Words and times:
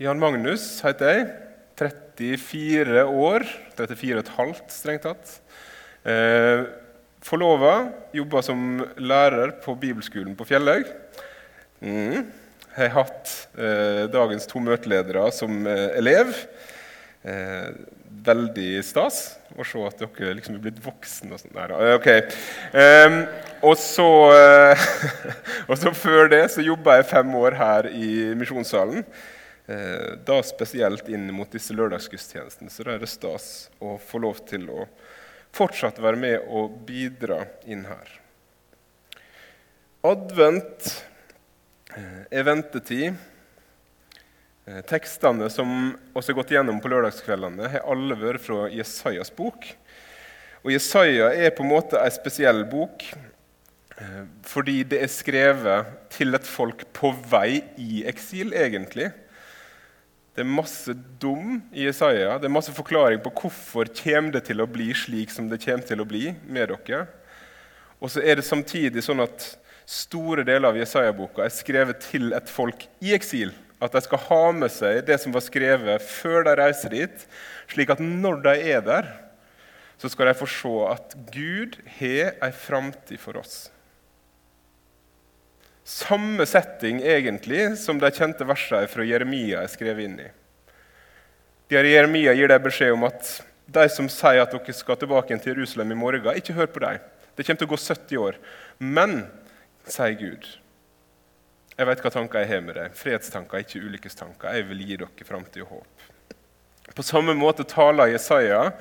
Jan 0.00 0.16
Magnus 0.16 0.78
heter 0.80 1.10
jeg. 1.12 1.24
34 1.76 3.02
år. 3.04 3.42
34,5 3.76 4.52
strengt 4.72 5.02
tatt. 5.04 5.32
Eh, 6.08 6.62
Forlova. 7.20 7.74
Jobba 8.16 8.40
som 8.40 8.78
lærer 8.96 9.50
på 9.60 9.74
bibelskolen 9.76 10.32
på 10.38 10.46
Fjellhaug. 10.48 10.88
Mm. 11.84 12.30
Jeg 12.70 12.78
har 12.78 12.94
hatt 12.94 13.32
eh, 13.60 14.06
dagens 14.08 14.48
to 14.48 14.62
møteledere 14.64 15.26
som 15.36 15.68
eh, 15.68 15.90
elev. 16.00 16.32
Eh, 17.20 17.66
veldig 18.24 18.70
stas 18.88 19.18
å 19.52 19.66
se 19.68 19.82
at 19.84 20.00
dere 20.00 20.38
liksom 20.38 20.56
er 20.56 20.62
blitt 20.64 20.78
voksne. 20.80 21.34
og 21.34 21.42
sånt 21.42 21.58
der. 21.58 21.74
Eh, 21.76 21.98
ok. 21.98 22.08
Um, 22.72 23.18
og, 23.68 23.76
så, 23.76 24.08
uh, 24.32 24.88
og 25.68 25.76
så 25.76 25.92
før 25.92 26.32
det 26.32 26.40
så 26.56 26.64
jobba 26.64 26.96
jeg 27.02 27.10
fem 27.12 27.36
år 27.42 27.58
her 27.60 27.90
i 27.92 28.30
Misjonssalen. 28.40 29.04
Uh, 29.70 30.16
da 30.26 30.40
spesielt 30.42 31.06
inn 31.12 31.28
mot 31.34 31.50
disse 31.52 31.76
lørdagsgudstjenestene. 31.76 32.72
Så 32.72 32.86
da 32.86 32.96
er 32.96 33.04
det 33.04 33.10
stas 33.12 33.68
å 33.78 33.94
få 34.02 34.22
lov 34.24 34.42
til 34.50 34.66
å 34.72 34.88
fortsatt 35.54 36.00
være 36.02 36.18
med 36.18 36.48
og 36.50 36.80
bidra 36.88 37.44
inn 37.70 37.84
her. 37.86 38.10
Advent 40.06 40.90
er 42.30 42.46
ventetid. 42.46 43.18
Eh, 44.70 44.80
tekstene 44.86 45.48
som 45.50 45.70
vi 46.14 46.20
har 46.20 46.36
gått 46.36 46.52
gjennom 46.54 46.78
på 46.82 46.90
lørdagskveldene, 46.92 47.70
har 47.72 47.86
alle 47.90 48.16
vært 48.18 48.44
fra 48.44 48.68
Jesajas 48.70 49.32
bok. 49.34 49.66
Og 50.62 50.74
Jesaja 50.74 51.30
er 51.32 51.54
på 51.56 51.64
en 51.64 51.72
måte 51.72 51.98
en 51.98 52.12
spesiell 52.12 52.62
bok 52.68 53.06
eh, 53.10 54.22
fordi 54.46 54.82
det 54.92 55.00
er 55.02 55.10
skrevet 55.10 55.94
til 56.12 56.36
et 56.36 56.46
folk 56.46 56.84
på 56.96 57.10
vei 57.32 57.62
i 57.80 58.04
eksil, 58.10 58.52
egentlig. 58.52 59.08
Det 60.34 60.44
er 60.44 60.50
masse 60.50 60.94
dum 61.20 61.58
i 61.74 61.86
Jesaja. 61.88 62.36
Det 62.38 62.46
er 62.46 62.54
masse 62.54 62.74
forklaring 62.74 63.22
på 63.24 63.32
hvorfor 63.42 63.90
kommer 64.02 64.36
det 64.36 64.44
til 64.46 64.62
å 64.62 64.68
bli 64.70 64.92
slik 64.96 65.32
som 65.34 65.48
det 65.50 65.62
kommer 65.64 65.86
til 65.86 66.02
å 66.02 66.08
bli 66.08 66.30
med 66.46 66.70
dere. 66.70 67.06
Og 68.00 68.12
så 68.12 68.22
er 68.22 68.38
det 68.38 68.46
samtidig 68.46 69.02
sånn 69.04 69.20
at 69.24 69.50
store 69.90 70.44
deler 70.46 70.70
av 70.70 70.78
Jesaja-boka 70.78 71.42
er 71.44 71.52
skrevet 71.52 72.00
til 72.06 72.30
et 72.36 72.48
folk 72.48 72.86
i 73.02 73.12
eksil 73.16 73.50
at 73.80 73.94
de 73.96 74.02
skal 74.04 74.20
ha 74.28 74.44
med 74.52 74.72
seg 74.72 75.00
det 75.08 75.16
som 75.22 75.32
var 75.32 75.44
skrevet 75.44 76.04
før 76.04 76.44
de 76.46 76.54
reiser 76.60 76.92
dit, 76.92 77.26
slik 77.72 77.92
at 77.94 78.02
når 78.04 78.42
de 78.44 78.54
er 78.74 78.84
der, 78.84 79.08
så 80.00 80.08
skal 80.12 80.30
de 80.30 80.36
få 80.36 80.48
se 80.48 80.74
at 80.88 81.16
Gud 81.32 81.78
har 81.98 82.34
ei 82.44 82.52
framtid 82.56 83.20
for 83.20 83.40
oss. 83.40 83.70
Samme 85.84 86.46
setting 86.46 87.00
egentlig 87.02 87.76
som 87.80 87.98
de 87.98 88.10
kjente 88.12 88.46
versene 88.46 88.88
fra 88.90 89.06
Jeremia 89.06 89.64
er 89.64 89.72
skrevet 89.72 90.06
inn 90.06 90.18
i. 90.22 90.28
Der 91.70 91.86
Jeremia 91.86 92.34
gir 92.34 92.50
dem 92.50 92.62
beskjed 92.64 92.96
om 92.96 93.06
at 93.08 93.36
de 93.70 93.86
som 93.92 94.08
sier 94.10 94.42
at 94.42 94.52
dere 94.52 94.74
skal 94.74 94.98
tilbake 94.98 95.36
til 95.38 95.54
Jerusalem 95.54 95.94
i 95.94 95.98
morgen, 95.98 96.36
ikke 96.36 96.56
hør 96.56 96.70
på 96.70 96.82
dem. 96.82 96.98
Det 97.36 97.46
kommer 97.46 97.60
til 97.62 97.68
å 97.68 97.72
gå 97.72 97.78
70 97.78 98.18
år. 98.20 98.38
Men, 98.82 99.20
sier 99.86 100.16
Gud, 100.18 100.48
jeg 101.78 101.88
vet 101.88 102.02
hva 102.04 102.12
tanker 102.12 102.42
jeg 102.42 102.50
har 102.50 102.64
med 102.66 102.76
deg. 102.76 102.96
Fredstanker, 102.98 103.62
ikke 103.62 103.80
ulykkestanker. 103.80 104.50
Jeg 104.52 104.66
vil 104.68 104.82
gi 104.84 104.98
dere 105.00 105.28
framtid 105.28 105.62
og 105.64 105.76
håp. 105.78 106.08
På 106.96 107.04
samme 107.06 107.36
måte 107.38 107.64
taler 107.64 108.10
Jesaja 108.10 108.72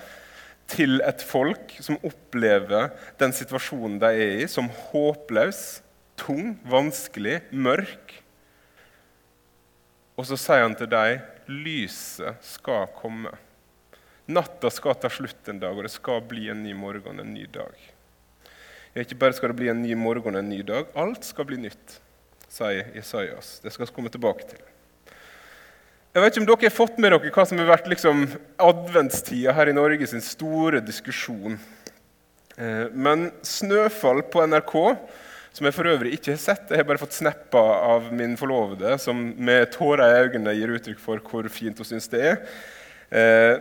til 0.70 1.00
et 1.05 1.22
folk 1.25 1.77
som 1.80 2.00
opplever 2.05 2.89
den 3.22 3.31
situasjonen 3.36 4.00
de 4.02 4.09
er 4.09 4.33
i, 4.42 4.50
som 4.50 4.67
håpløs, 4.89 5.61
tung, 6.20 6.58
vanskelig, 6.67 7.39
mørk. 7.52 8.16
Og 10.20 10.28
så 10.28 10.38
sier 10.39 10.66
han 10.66 10.76
til 10.78 10.92
dem 10.92 11.23
lyset 11.50 12.44
skal 12.45 12.89
komme. 12.98 13.31
Natta 14.30 14.70
skal 14.70 15.00
ta 15.00 15.09
slutt 15.09 15.48
en 15.50 15.61
dag, 15.64 15.73
og 15.73 15.88
det 15.88 15.94
skal 15.95 16.22
bli 16.28 16.50
en 16.52 16.61
ny 16.61 16.76
morgen, 16.78 17.23
en 17.23 17.34
ny 17.34 17.48
dag. 17.50 17.73
Ja, 18.94 19.02
ikke 19.02 19.17
bare 19.21 19.38
skal 19.38 19.54
det 19.54 19.61
bli 19.61 19.71
en 19.71 19.82
ny 19.82 19.95
morgen, 19.98 20.38
en 20.38 20.52
ny 20.52 20.61
dag. 20.66 20.92
Alt 20.99 21.26
skal 21.26 21.48
bli 21.49 21.58
nytt 21.64 21.99
sier 22.49 22.89
Isaias. 22.98 23.60
Det 23.64 23.71
skal 23.71 23.86
vi 23.86 23.95
komme 23.95 24.11
tilbake 24.14 24.48
til. 24.49 24.61
Jeg 26.10 26.23
vet 26.23 26.33
ikke 26.33 26.42
om 26.42 26.48
dere 26.49 26.65
har 26.65 26.73
fått 26.73 26.98
med 26.98 27.14
dere 27.14 27.33
hva 27.33 27.45
som 27.45 27.60
har 27.61 27.70
vært 27.70 27.89
liksom 27.92 28.23
adventstida 28.65 29.54
her 29.54 29.70
i 29.70 29.76
Norge 29.77 30.08
sin 30.10 30.23
store 30.26 30.82
diskusjon. 30.82 31.60
Eh, 32.58 32.89
men 32.92 33.30
'Snøfall' 33.45 34.26
på 34.33 34.42
NRK, 34.49 34.76
som 35.55 35.65
jeg 35.65 35.76
for 35.76 35.89
øvrig 35.89 36.14
ikke 36.15 36.33
har 36.36 36.42
sett 36.42 36.70
Jeg 36.71 36.82
har 36.82 36.87
bare 36.87 37.02
fått 37.02 37.17
snappa 37.17 37.61
av 37.89 38.11
min 38.15 38.36
forlovede, 38.39 38.95
som 39.02 39.17
med 39.37 39.71
tårer 39.73 40.05
i 40.05 40.23
øynene 40.27 40.55
gir 40.58 40.76
uttrykk 40.77 41.02
for 41.02 41.23
hvor 41.26 41.49
fint 41.54 41.80
hun 41.80 41.87
syns 41.87 42.10
det 42.11 42.21
er. 42.32 42.39
Eh, 43.10 43.55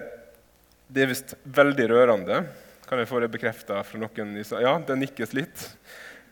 det 0.88 1.04
er 1.04 1.10
visst 1.10 1.34
veldig 1.44 1.88
rørende. 1.90 2.42
Kan 2.88 3.00
jeg 3.02 3.10
få 3.10 3.20
det 3.20 3.32
bekrefta 3.32 3.82
fra 3.84 4.00
noen? 4.00 4.36
Ja, 4.62 4.78
det 4.80 4.96
nikkes 5.00 5.34
litt. 5.36 5.64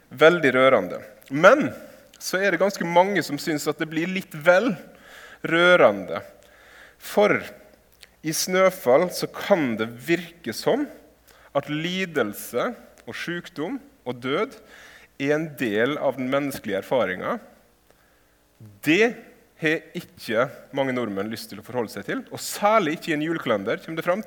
Veldig 0.09 0.53
rørende. 0.56 1.03
Men 1.28 1.71
så 2.19 2.41
er 2.41 2.53
det 2.53 2.62
ganske 2.62 2.87
mange 2.89 3.21
som 3.25 3.41
syns 3.41 3.66
at 3.69 3.81
det 3.81 3.91
blir 3.91 4.09
litt 4.09 4.33
vel 4.33 4.71
rørende. 5.45 6.22
For 6.97 7.43
i 8.27 8.33
snøfall 8.34 9.11
så 9.15 9.28
kan 9.31 9.75
det 9.78 9.91
virke 10.06 10.55
som 10.56 10.87
at 11.56 11.69
lidelse 11.71 12.71
og 13.06 13.16
sykdom 13.16 13.78
og 14.06 14.22
død 14.25 14.56
er 15.19 15.37
en 15.37 15.49
del 15.59 15.97
av 15.99 16.19
den 16.19 16.28
menneskelige 16.32 16.82
erfaringa. 16.82 17.38
Det 18.84 19.15
har 19.60 19.97
ikke 19.97 20.49
mange 20.77 20.94
nordmenn 20.97 21.31
lyst 21.32 21.50
til 21.50 21.60
å 21.60 21.65
forholde 21.65 21.93
seg 21.93 22.06
til, 22.09 22.22
og 22.28 22.43
særlig 22.43 22.97
ikke 22.97 23.12
i 23.12 23.16
en 23.16 23.25
julekalender. 23.25 23.81
kommer 23.84 24.03
det 24.03 24.06
frem. 24.06 24.22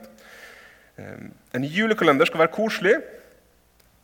Ehm, 0.98 1.32
en 1.54 1.64
julekalender 1.64 2.26
skal 2.26 2.46
være 2.46 2.56
koselig, 2.56 2.98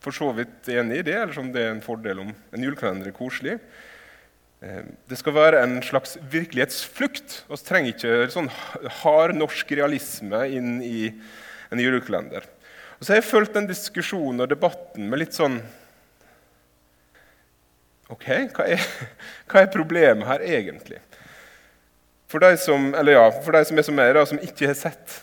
for 0.00 0.14
så 0.14 0.30
vidt 0.36 0.68
enig 0.70 1.00
i 1.00 1.06
det, 1.08 1.16
eller 1.18 1.34
som 1.34 1.50
det 1.52 1.64
er 1.64 1.72
en 1.74 1.82
fordel 1.82 2.20
om 2.22 2.30
en 2.30 2.62
julekalender 2.62 3.10
er 3.10 3.16
koselig. 3.16 3.58
Eh, 4.62 4.84
det 5.08 5.18
skal 5.18 5.34
være 5.34 5.62
en 5.64 5.80
slags 5.82 6.16
virkelighetsflukt. 6.30 7.42
Vi 7.50 7.56
trenger 7.66 7.92
ikke 7.92 8.30
sånn 8.32 8.50
hard 9.02 9.34
norsk 9.34 9.72
realisme 9.76 10.44
inn 10.54 10.78
i 10.82 11.10
en 11.72 11.82
julekalender. 11.82 12.46
Og 12.96 13.04
så 13.04 13.12
har 13.12 13.20
jeg 13.20 13.28
fulgt 13.28 13.56
den 13.58 13.68
diskusjonen 13.68 14.44
og 14.44 14.48
debatten 14.48 15.10
med 15.10 15.20
litt 15.20 15.36
sånn 15.36 15.58
Ok, 18.12 18.26
hva 18.54 18.66
er, 18.70 18.82
hva 19.50 19.62
er 19.62 19.72
problemet 19.72 20.28
her 20.28 20.44
egentlig? 20.46 21.02
For 22.30 22.42
de 22.42 22.56
som, 22.58 22.90
ja, 23.06 23.28
for 23.42 23.54
de 23.54 23.62
som 23.68 23.78
er 23.78 23.86
som 23.86 23.96
meg, 23.98 24.12
da, 24.16 24.26
som 24.26 24.42
ikke 24.42 24.70
har 24.70 24.78
sett 24.78 25.22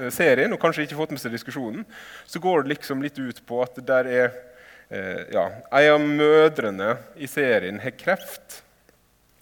Eh, 0.00 0.10
serien 0.14 0.52
og 0.54 0.60
kanskje 0.62 0.86
ikke 0.86 0.98
fått 0.98 1.14
med 1.14 1.22
seg 1.22 1.34
diskusjonen, 1.34 1.84
så 2.26 2.42
går 2.42 2.64
det 2.64 2.74
liksom 2.74 3.02
litt 3.04 3.18
ut 3.20 3.42
på 3.46 3.60
at 3.64 3.78
der 3.86 4.10
er 4.10 4.26
eh, 4.88 5.22
ja, 5.34 5.48
En 5.70 5.92
av 5.94 6.06
mødrene 6.22 6.94
i 7.16 7.28
serien 7.30 7.80
har 7.82 7.94
kreft. 7.98 8.62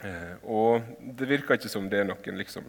Eh, 0.04 0.34
og 0.42 0.82
det 1.18 1.30
virker 1.30 1.56
ikke 1.56 1.72
som 1.72 1.88
det 1.88 2.02
er 2.02 2.08
noen 2.08 2.40
liksom, 2.40 2.66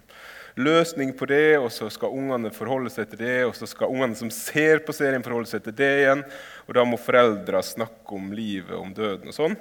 løsning 0.55 1.15
på 1.17 1.27
det, 1.29 1.57
og 1.57 1.71
så 1.73 1.89
skal 1.91 2.13
ungene 2.13 2.53
forholde 2.53 2.91
seg 2.93 3.09
til 3.11 3.23
det, 3.25 3.39
og 3.47 3.55
så 3.57 3.67
skal 3.69 3.91
ungene 3.91 4.17
som 4.17 4.31
ser 4.33 4.83
på 4.85 4.95
serien, 4.95 5.25
forholde 5.25 5.49
seg 5.49 5.65
til 5.65 5.75
det 5.77 5.93
igjen. 6.03 6.23
Og 6.67 6.77
da 6.77 6.85
må 6.87 6.99
foreldra 7.01 7.63
snakke 7.65 8.19
om 8.19 8.31
livet, 8.35 8.75
om 8.77 8.93
døden 8.95 9.33
og 9.33 9.35
sånn. 9.35 9.57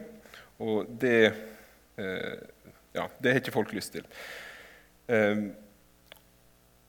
Og 0.62 0.87
det, 1.03 1.33
eh, 1.99 2.39
ja, 2.95 3.09
det 3.19 3.33
har 3.34 3.43
ikke 3.43 3.55
folk 3.55 3.75
lyst 3.75 3.97
til. 3.97 4.06
Eh, 5.11 5.50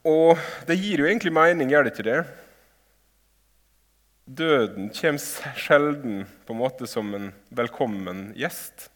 og 0.03 0.39
det 0.67 0.77
gir 0.77 1.01
jo 1.01 1.09
egentlig 1.09 1.33
mening, 1.33 1.71
gjør 1.71 1.87
det 1.87 1.93
ikke 1.95 2.09
det? 2.09 2.21
Døden 4.23 4.89
kommer 4.95 5.53
sjelden 5.59 6.25
på 6.47 6.55
en 6.55 6.61
måte 6.61 6.87
som 6.87 7.09
en 7.15 7.31
velkommen 7.51 8.29
gjest. 8.39 8.89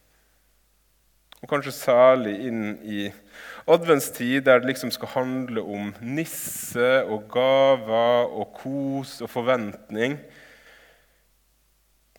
Og 1.38 1.50
kanskje 1.52 1.74
særlig 1.76 2.34
inn 2.48 2.78
i 2.82 3.08
adventstid, 3.70 4.42
der 4.48 4.62
det 4.62 4.72
liksom 4.72 4.92
skal 4.96 5.12
handle 5.14 5.62
om 5.62 5.92
nisse 6.02 7.04
og 7.06 7.28
gaver 7.34 8.32
og 8.32 8.56
kos 8.58 9.20
og 9.22 9.30
forventning. 9.30 10.18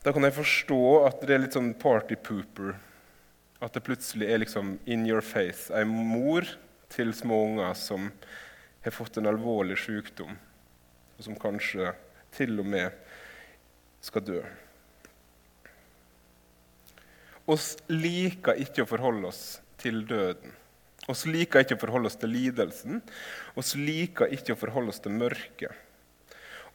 Da 0.04 0.12
kan 0.14 0.22
jeg 0.22 0.36
forstå 0.36 0.82
at 1.08 1.24
det 1.26 1.34
er 1.34 1.42
litt 1.42 1.56
sånn 1.56 1.72
party 1.78 2.16
pooper. 2.22 2.76
At 3.58 3.74
det 3.74 3.82
plutselig 3.86 4.28
er 4.30 4.42
liksom 4.44 4.76
in 4.86 5.06
your 5.08 5.24
face. 5.24 5.72
Ei 5.74 5.82
mor 5.88 6.46
til 6.92 7.10
små 7.16 7.40
unger 7.48 7.74
som 7.76 8.06
har 8.84 8.94
fått 8.94 9.18
en 9.18 9.26
alvorlig 9.28 9.76
sykdom, 9.82 10.36
og 11.18 11.26
som 11.26 11.36
kanskje 11.40 11.90
til 12.36 12.54
og 12.62 12.68
med 12.70 12.94
skal 14.04 14.24
dø. 14.24 14.40
Oss 17.48 17.72
liker 17.90 18.60
ikke 18.62 18.84
å 18.84 18.88
forholde 18.88 19.32
oss 19.32 19.42
til 19.80 20.04
døden. 20.06 20.54
Oss 21.08 21.24
liker 21.26 21.64
ikke 21.64 21.78
å 21.78 21.80
forholde 21.80 22.10
oss 22.10 22.18
til 22.20 22.34
lidelsen. 22.34 23.00
Oss 23.58 23.72
liker 23.78 24.30
ikke 24.36 24.54
å 24.54 24.60
forholde 24.60 24.92
oss 24.92 25.00
til 25.00 25.16
mørket. 25.16 25.72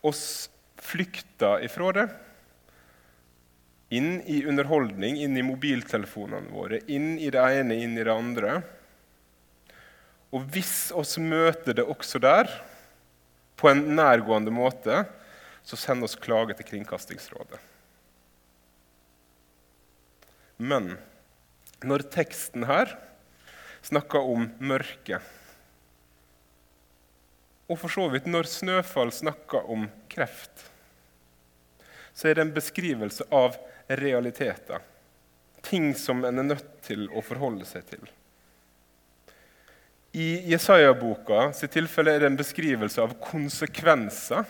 Oss 0.04 0.50
flykter 0.82 1.64
ifra 1.64 1.92
det. 1.96 2.08
Inn 3.94 4.22
i 4.26 4.42
underholdning, 4.50 5.20
inn 5.22 5.38
i 5.38 5.46
mobiltelefonene 5.46 6.50
våre, 6.54 6.80
inn 6.90 7.18
i 7.22 7.30
det 7.34 7.44
ene, 7.60 7.78
inn 7.78 7.98
i 7.98 8.06
det 8.06 8.14
andre. 8.14 8.62
Og 10.34 10.48
hvis 10.54 10.90
oss 10.98 11.20
møter 11.22 11.78
det 11.78 11.86
også 11.86 12.22
der, 12.24 12.50
på 13.60 13.70
en 13.70 13.86
nærgående 13.96 14.52
måte, 14.54 15.04
så 15.64 15.78
send 15.80 16.04
oss 16.04 16.18
klage 16.20 16.56
til 16.58 16.68
Kringkastingsrådet. 16.72 17.60
Men 20.58 20.96
når 21.84 22.06
teksten 22.14 22.66
her 22.68 22.96
snakker 23.84 24.26
om 24.34 24.50
mørke, 24.64 25.22
og 27.72 27.80
for 27.80 27.92
så 27.92 28.10
vidt 28.12 28.28
når 28.30 28.50
Snøfall 28.52 29.12
snakker 29.16 29.70
om 29.72 29.88
kreft, 30.12 30.68
så 32.14 32.30
er 32.30 32.38
det 32.38 32.46
en 32.46 32.56
beskrivelse 32.56 33.26
av 33.34 33.56
realiteter. 33.88 34.84
Ting 35.64 35.94
som 35.96 36.24
en 36.26 36.42
er 36.42 36.50
nødt 36.54 36.70
til 36.86 37.08
å 37.12 37.24
forholde 37.26 37.66
seg 37.68 37.86
til. 37.90 38.04
I 40.14 40.44
Jesaja-boka 40.52 41.48
sitt 41.58 41.74
tilfelle 41.74 42.14
er 42.14 42.22
det 42.22 42.30
en 42.30 42.38
beskrivelse 42.38 43.02
av 43.02 43.16
konsekvenser. 43.24 44.46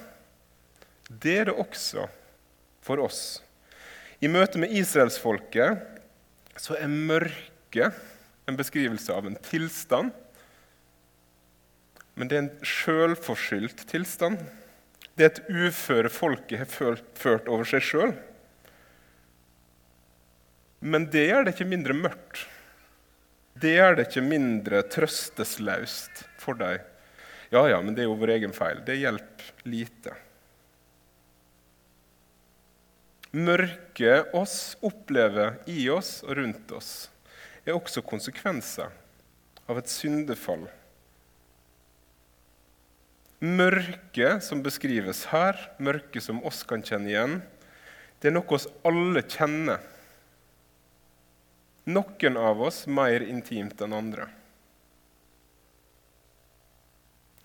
Det 1.08 1.38
er 1.40 1.48
det 1.48 1.56
også 1.56 2.10
for 2.84 3.00
oss. 3.00 3.40
I 4.20 4.28
møte 4.32 4.60
med 4.60 4.74
israelsfolket 4.76 6.60
så 6.60 6.76
er 6.76 6.92
mørket 6.92 7.96
en 8.48 8.60
beskrivelse 8.60 9.16
av 9.16 9.30
en 9.30 9.40
tilstand. 9.48 10.12
Men 12.20 12.30
det 12.30 12.38
er 12.38 12.44
en 12.44 12.68
sjølforskyldt 12.68 13.86
tilstand. 13.90 14.44
Det 15.14 15.26
er 15.26 15.32
et 15.32 15.52
uføre 15.70 16.10
folket 16.10 16.64
har 16.64 17.02
ført 17.20 17.50
over 17.52 17.68
seg 17.70 17.86
sjøl. 17.86 18.16
Men 20.84 21.06
det 21.14 21.28
gjør 21.30 21.46
det 21.46 21.54
ikke 21.54 21.70
mindre 21.70 21.96
mørkt. 21.96 22.48
Det 23.54 23.76
gjør 23.76 23.96
det 24.00 24.08
ikke 24.10 24.26
mindre 24.26 24.82
trøstesløst 24.92 26.26
for 26.42 26.58
deg. 26.60 26.82
Ja, 27.54 27.62
ja, 27.70 27.78
men 27.86 27.94
det 27.94 28.04
er 28.04 28.10
jo 28.10 28.18
vår 28.18 28.34
egen 28.40 28.56
feil. 28.56 28.82
Det 28.84 28.98
hjelper 28.98 29.70
lite. 29.70 30.16
Mørket 33.34 34.34
oss 34.38 34.76
opplever 34.86 35.60
i 35.70 35.88
oss 35.90 36.20
og 36.26 36.36
rundt 36.38 36.74
oss, 36.74 36.92
er 37.66 37.78
også 37.78 38.04
konsekvenser 38.06 38.92
av 39.70 39.80
et 39.80 39.90
syndefall. 39.90 40.68
Mørket 43.44 44.44
som 44.46 44.62
beskrives 44.64 45.26
her, 45.34 45.58
mørket 45.84 46.24
som 46.24 46.40
oss 46.48 46.62
kan 46.68 46.84
kjenne 46.86 47.12
igjen, 47.12 47.42
det 48.22 48.30
er 48.32 48.38
noe 48.38 48.56
oss 48.56 48.70
alle 48.88 49.24
kjenner. 49.28 49.82
Noen 51.92 52.40
av 52.40 52.62
oss 52.64 52.86
mer 52.88 53.26
intimt 53.28 53.84
enn 53.84 53.98
andre. 53.98 54.30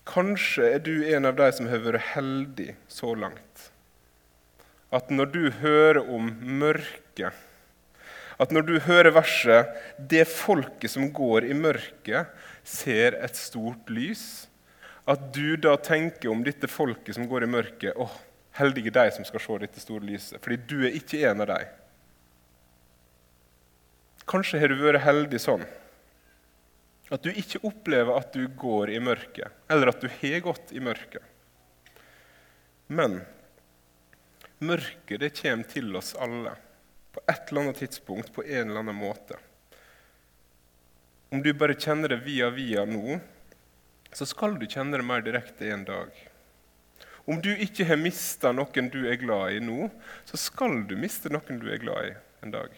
Kanskje 0.07 0.69
er 0.77 0.79
du 0.81 0.93
en 1.11 1.27
av 1.27 1.35
de 1.37 1.49
som 1.53 1.67
har 1.69 1.83
vært 1.83 2.07
heldig 2.15 2.71
så 2.89 3.11
langt 3.19 3.67
at 4.95 5.11
når 5.13 5.29
du 5.33 5.43
hører 5.61 6.01
om 6.01 6.31
mørket 6.61 7.45
At 8.39 8.53
når 8.55 8.63
du 8.65 8.75
hører 8.79 9.11
verset 9.11 9.67
'Det 9.99 10.25
folket 10.25 10.89
som 10.89 11.11
går 11.11 11.45
i 11.45 11.53
mørket, 11.53 12.25
ser 12.63 13.19
et 13.19 13.35
stort 13.35 13.91
lys', 13.91 14.47
at 15.09 15.29
du 15.33 15.57
da 15.57 15.75
tenker 15.81 16.29
om 16.29 16.43
dette 16.45 16.69
folket 16.69 17.17
som 17.17 17.27
går 17.29 17.43
i 17.43 17.51
mørket 17.51 17.95
'Å, 17.95 18.09
heldige 18.59 18.93
de 18.93 19.05
som 19.11 19.25
skal 19.25 19.39
se 19.39 19.57
dette 19.65 19.81
store 19.81 20.05
lyset', 20.05 20.41
fordi 20.41 20.57
du 20.57 20.85
er 20.85 20.95
ikke 20.95 21.23
en 21.29 21.41
av 21.41 21.47
dem. 21.47 21.67
Kanskje 24.29 24.59
har 24.59 24.69
du 24.69 24.75
vært 24.77 25.01
heldig 25.01 25.39
sånn 25.41 25.65
at 27.09 27.23
du 27.23 27.31
ikke 27.33 27.63
opplever 27.65 28.13
at 28.13 28.33
du 28.33 28.45
går 28.47 28.91
i 28.93 28.99
mørket, 29.01 29.49
eller 29.67 29.89
at 29.89 30.01
du 30.01 30.07
har 30.07 30.39
gått 30.45 30.71
i 30.71 30.79
mørket. 30.79 31.23
Men 32.87 33.25
Mørket 34.59 35.21
det 35.21 35.29
kommer 35.39 35.63
til 35.71 35.93
oss 35.95 36.15
alle 36.19 36.51
på 37.15 37.21
et 37.31 37.47
eller 37.47 37.61
annet 37.61 37.77
tidspunkt, 37.79 38.33
på 38.35 38.43
en 38.43 38.69
eller 38.69 38.81
annen 38.81 38.97
måte. 38.97 39.37
Om 41.31 41.39
du 41.43 41.53
bare 41.55 41.77
kjenner 41.79 42.11
det 42.11 42.17
via 42.25 42.49
via 42.51 42.83
nå, 42.85 43.21
så 44.15 44.25
skal 44.25 44.57
du 44.59 44.65
kjenne 44.67 44.97
det 44.97 45.05
mer 45.05 45.23
direkte 45.25 45.69
en 45.69 45.85
dag. 45.87 46.13
Om 47.29 47.41
du 47.45 47.51
ikke 47.53 47.85
har 47.85 47.99
mista 48.01 48.51
noen 48.55 48.87
du 48.89 49.03
er 49.09 49.19
glad 49.21 49.57
i 49.57 49.59
nå, 49.61 49.89
så 50.25 50.39
skal 50.39 50.81
du 50.89 50.95
miste 50.97 51.29
noen 51.29 51.59
du 51.61 51.67
er 51.69 51.81
glad 51.81 52.07
i 52.07 52.15
en 52.45 52.55
dag. 52.55 52.73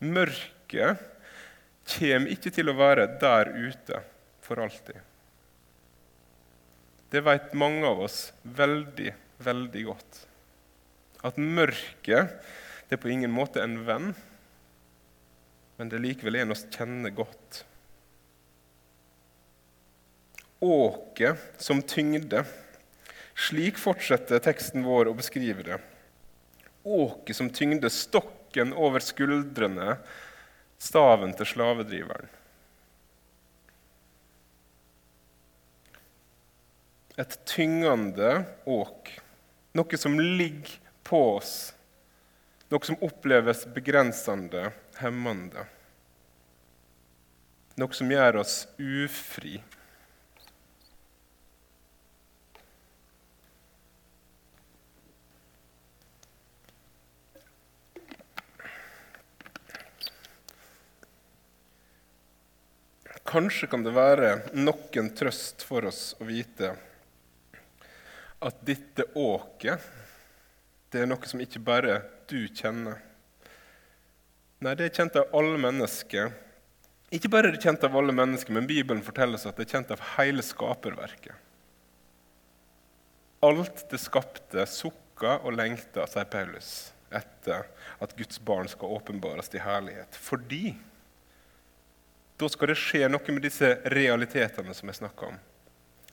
Mørket 0.00 1.02
kommer 1.96 2.32
ikke 2.32 2.52
til 2.52 2.72
å 2.72 2.76
være 2.78 3.10
der 3.20 3.52
ute 3.52 4.00
for 4.44 4.62
alltid. 4.64 4.96
Det 7.12 7.22
vet 7.22 7.54
mange 7.54 7.86
av 7.86 8.00
oss 8.08 8.18
veldig 8.42 9.12
veldig 9.44 9.84
godt. 9.86 10.22
At 11.26 11.38
mørket 11.40 12.32
det 12.86 12.96
er 12.96 13.02
på 13.02 13.10
ingen 13.10 13.32
måte 13.34 13.62
en 13.62 13.80
venn, 13.86 14.12
men 15.76 15.88
det 15.90 15.98
er 15.98 16.04
likevel 16.04 16.38
en 16.40 16.54
vi 16.54 16.58
kjenner 16.76 17.12
godt. 17.14 17.64
Åket 20.60 21.36
som 21.58 21.82
tyngde. 21.82 22.44
Slik 23.36 23.76
fortsetter 23.78 24.40
teksten 24.40 24.86
vår 24.86 25.10
å 25.10 25.16
beskrive 25.18 25.66
det. 25.66 25.78
Åket 26.82 27.36
som 27.36 27.50
tyngde 27.52 27.90
stokken 27.92 28.72
over 28.72 29.04
skuldrene, 29.04 29.98
staven 30.78 31.34
til 31.36 31.50
slavedriveren. 31.52 32.32
Et 37.16 37.38
tyngende 37.48 38.44
åk 38.68 39.14
noe 39.76 39.98
som 40.00 40.18
ligger 40.20 40.78
på 41.04 41.20
oss, 41.36 41.54
noe 42.72 42.88
som 42.88 42.98
oppleves 43.04 43.64
begrensende, 43.76 44.70
hemmende. 45.00 45.66
Noe 47.76 47.96
som 47.96 48.10
gjør 48.10 48.40
oss 48.40 48.62
ufri. 48.80 49.58
Kanskje 63.26 63.68
kan 63.70 63.82
det 63.82 63.94
være 63.96 64.30
noen 64.54 65.10
trøst 65.18 65.64
for 65.66 65.88
oss 65.88 66.12
å 66.20 66.26
vite 66.28 66.74
at 68.46 68.58
dette 68.66 69.08
åket 69.18 69.82
det 70.92 71.02
er 71.02 71.08
noe 71.10 71.28
som 71.28 71.40
ikke 71.42 71.60
bare 71.60 71.98
du 72.30 72.38
kjenner. 72.46 73.00
Nei, 74.64 74.72
det 74.78 74.86
er 74.86 74.94
kjent 74.96 75.18
av 75.20 75.34
alle 75.36 75.58
mennesker. 75.60 76.30
Ikke 77.14 77.30
bare 77.30 77.50
er 77.50 77.56
det 77.56 77.66
kjent 77.66 77.84
av 77.84 77.96
alle 77.98 78.14
mennesker, 78.16 78.54
men 78.54 78.68
Bibelen 78.70 79.02
forteller 79.04 79.36
oss 79.36 79.46
at 79.50 79.58
det 79.58 79.66
er 79.66 79.74
kjent 79.76 79.92
av 79.92 80.04
hele 80.14 80.44
skaperverket. 80.46 81.34
Alt 83.44 83.84
det 83.90 84.00
skapte, 84.00 84.64
sukker 84.70 85.44
og 85.44 85.58
lengter, 85.58 86.08
sier 86.08 86.26
Paulus, 86.30 86.70
etter 87.14 87.68
at 88.02 88.16
Guds 88.16 88.40
barn 88.42 88.70
skal 88.70 88.96
åpenbares 88.96 89.52
til 89.52 89.62
herlighet. 89.66 90.16
Fordi 90.16 90.72
da 92.36 92.48
skal 92.52 92.72
det 92.72 92.80
skje 92.80 93.06
noe 93.08 93.34
med 93.34 93.46
disse 93.46 93.76
realitetene 93.92 94.74
som 94.76 94.90
jeg 94.90 95.00
snakker 95.00 95.32
om 95.32 95.38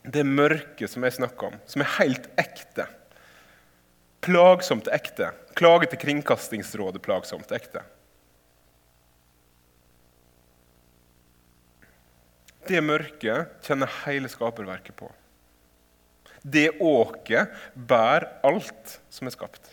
det 0.04 0.24
mørket 0.28 0.92
som 0.92 1.04
jeg 1.06 1.16
snakker 1.16 1.54
om, 1.54 1.58
som 1.66 1.84
er 1.84 1.96
helt 1.98 2.28
ekte. 2.40 2.86
Plagsomt 4.24 4.88
ekte. 4.92 5.32
Klage 5.56 5.90
til 5.92 6.02
Kringkastingsrådet 6.02 7.04
plagsomt 7.04 7.52
ekte. 7.56 7.84
Det 12.68 12.80
mørket 12.84 13.64
kjenner 13.64 13.92
hele 14.06 14.32
skaperverket 14.32 14.96
på. 15.00 15.10
Det 16.44 16.70
åket 16.84 17.52
bærer 17.76 18.28
alt 18.44 18.98
som 19.12 19.28
er 19.28 19.36
skapt. 19.36 19.72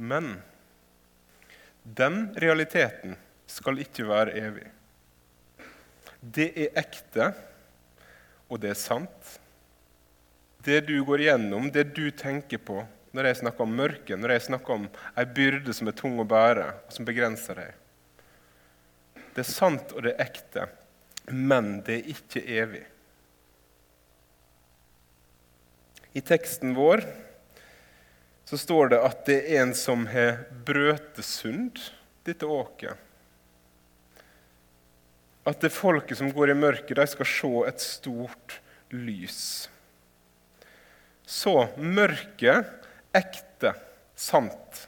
Men 0.00 0.38
den 1.82 2.28
realiteten 2.40 3.16
skal 3.50 3.80
ikke 3.82 4.06
være 4.08 4.36
evig. 4.38 4.68
Det 6.20 6.50
er 6.52 6.80
ekte, 6.80 7.30
og 8.50 8.60
det 8.62 8.74
er 8.74 8.78
sant. 8.78 9.36
Det 10.60 10.82
du 10.88 10.98
går 11.08 11.24
igjennom, 11.24 11.70
det 11.72 11.90
du 11.96 12.10
tenker 12.12 12.60
på 12.60 12.82
når 13.16 13.26
jeg 13.26 13.40
snakker 13.40 13.64
om 13.64 13.72
mørket, 13.74 14.18
når 14.20 14.36
jeg 14.36 14.46
snakker 14.50 14.76
om 14.76 14.84
ei 15.18 15.24
byrde 15.26 15.72
som 15.74 15.88
er 15.90 15.96
tung 15.98 16.20
å 16.22 16.26
bære, 16.28 16.68
og 16.86 16.94
som 16.94 17.08
begrenser 17.08 17.58
deg. 17.58 17.72
Det 19.34 19.42
er 19.42 19.50
sant, 19.50 19.94
og 19.96 20.04
det 20.04 20.12
er 20.12 20.28
ekte, 20.28 20.66
men 21.30 21.80
det 21.86 21.96
er 21.96 22.12
ikke 22.12 22.44
evig. 22.60 22.84
I 26.14 26.22
teksten 26.26 26.74
vår 26.74 27.02
så 28.50 28.58
står 28.58 28.88
det 28.90 28.98
at 28.98 29.20
det 29.28 29.36
er 29.44 29.60
en 29.62 29.72
som 29.78 30.08
har 30.10 30.40
brøtet 30.66 31.22
synd 31.22 31.78
dette 32.26 32.48
åket. 32.50 32.98
At 35.46 35.62
det 35.62 35.70
folket 35.70 36.18
som 36.18 36.32
går 36.34 36.50
i 36.50 36.56
mørket, 36.58 36.96
de 36.98 37.06
skal 37.12 37.30
se 37.30 37.52
et 37.70 37.84
stort 37.84 38.56
lys. 38.90 39.70
Så 41.22 41.54
mørket, 41.78 42.66
ekte, 43.14 43.76
sant. 44.18 44.82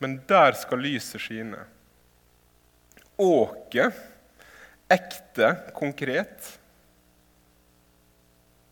Men 0.00 0.22
der 0.24 0.56
skal 0.56 0.86
lyset 0.88 1.20
skine. 1.20 1.68
Åket, 3.20 4.04
ekte, 4.88 5.52
konkret. 5.76 6.54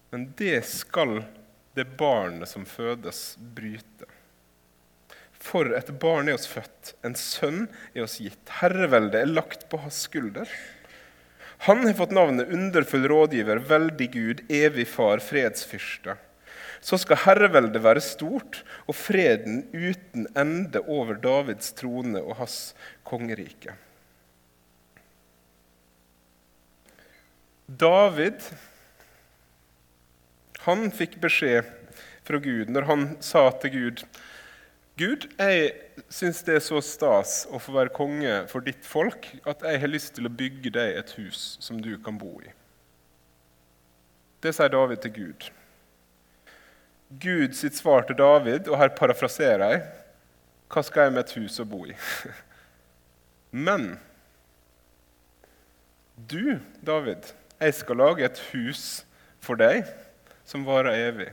Men 0.08 0.30
det 0.40 0.62
skal 0.64 1.18
det 1.76 1.84
barnet 2.00 2.48
som 2.48 2.64
fødes, 2.68 3.36
bryte. 3.56 4.08
For 5.46 5.70
et 5.76 5.92
barn 6.02 6.30
er 6.30 6.38
oss 6.38 6.48
født, 6.48 6.94
en 7.06 7.14
sønn 7.18 7.66
er 7.92 8.06
oss 8.06 8.18
gitt. 8.22 8.40
Herreveldet 8.60 9.20
er 9.20 9.30
lagt 9.30 9.68
på 9.70 9.78
hans 9.84 10.00
skulder. 10.08 10.50
Han 11.68 11.84
har 11.86 11.96
fått 11.96 12.14
navnet 12.16 12.50
underfull 12.52 13.06
rådgiver, 13.08 13.60
veldig 13.68 14.08
Gud, 14.12 14.42
evig 14.52 14.88
far, 14.90 15.22
fredsfyrste. 15.24 16.16
Så 16.84 16.98
skal 17.00 17.22
herreveldet 17.24 17.82
være 17.82 18.02
stort 18.04 18.60
og 18.86 18.96
freden 18.98 19.64
uten 19.72 20.26
ende 20.36 20.82
over 20.84 21.16
Davids 21.20 21.72
trone 21.76 22.20
og 22.20 22.36
hans 22.42 22.60
kongerike. 23.08 23.74
David 27.66 28.44
han 30.66 30.90
fikk 30.94 31.18
beskjed 31.22 31.66
fra 32.26 32.40
Gud 32.42 32.70
når 32.72 32.88
han 32.90 33.08
sa 33.24 33.48
til 33.62 33.74
Gud 33.76 34.06
Gud, 34.96 35.26
jeg 35.36 35.72
syns 36.08 36.38
det 36.46 36.54
er 36.56 36.62
så 36.64 36.78
stas 36.80 37.42
å 37.52 37.58
få 37.60 37.74
være 37.74 37.92
konge 37.92 38.36
for 38.48 38.64
ditt 38.64 38.86
folk 38.88 39.28
at 39.44 39.60
jeg 39.68 39.82
har 39.82 39.90
lyst 39.92 40.14
til 40.16 40.24
å 40.24 40.32
bygge 40.32 40.72
deg 40.72 40.96
et 40.96 41.12
hus 41.18 41.58
som 41.60 41.82
du 41.84 41.90
kan 42.00 42.16
bo 42.16 42.30
i. 42.40 42.48
Det 44.40 44.54
sier 44.56 44.72
David 44.72 45.02
til 45.04 45.12
Gud. 45.18 45.46
Gud 47.20 47.58
sitt 47.58 47.76
svar 47.76 48.08
til 48.08 48.16
David, 48.16 48.70
og 48.72 48.80
her 48.80 48.94
parafraserer 48.96 49.62
jeg 49.68 49.84
Hva 50.72 50.82
skal 50.82 51.06
jeg 51.06 51.14
med 51.14 51.22
et 51.22 51.36
hus 51.38 51.60
å 51.62 51.68
bo 51.68 51.84
i? 51.86 51.92
Men 53.68 53.98
du, 56.16 56.56
David, 56.80 57.28
jeg 57.60 57.76
skal 57.76 58.00
lage 58.00 58.24
et 58.24 58.40
hus 58.48 59.04
for 59.44 59.60
deg 59.60 59.84
som 60.46 60.64
varer 60.66 60.96
evig. 61.08 61.32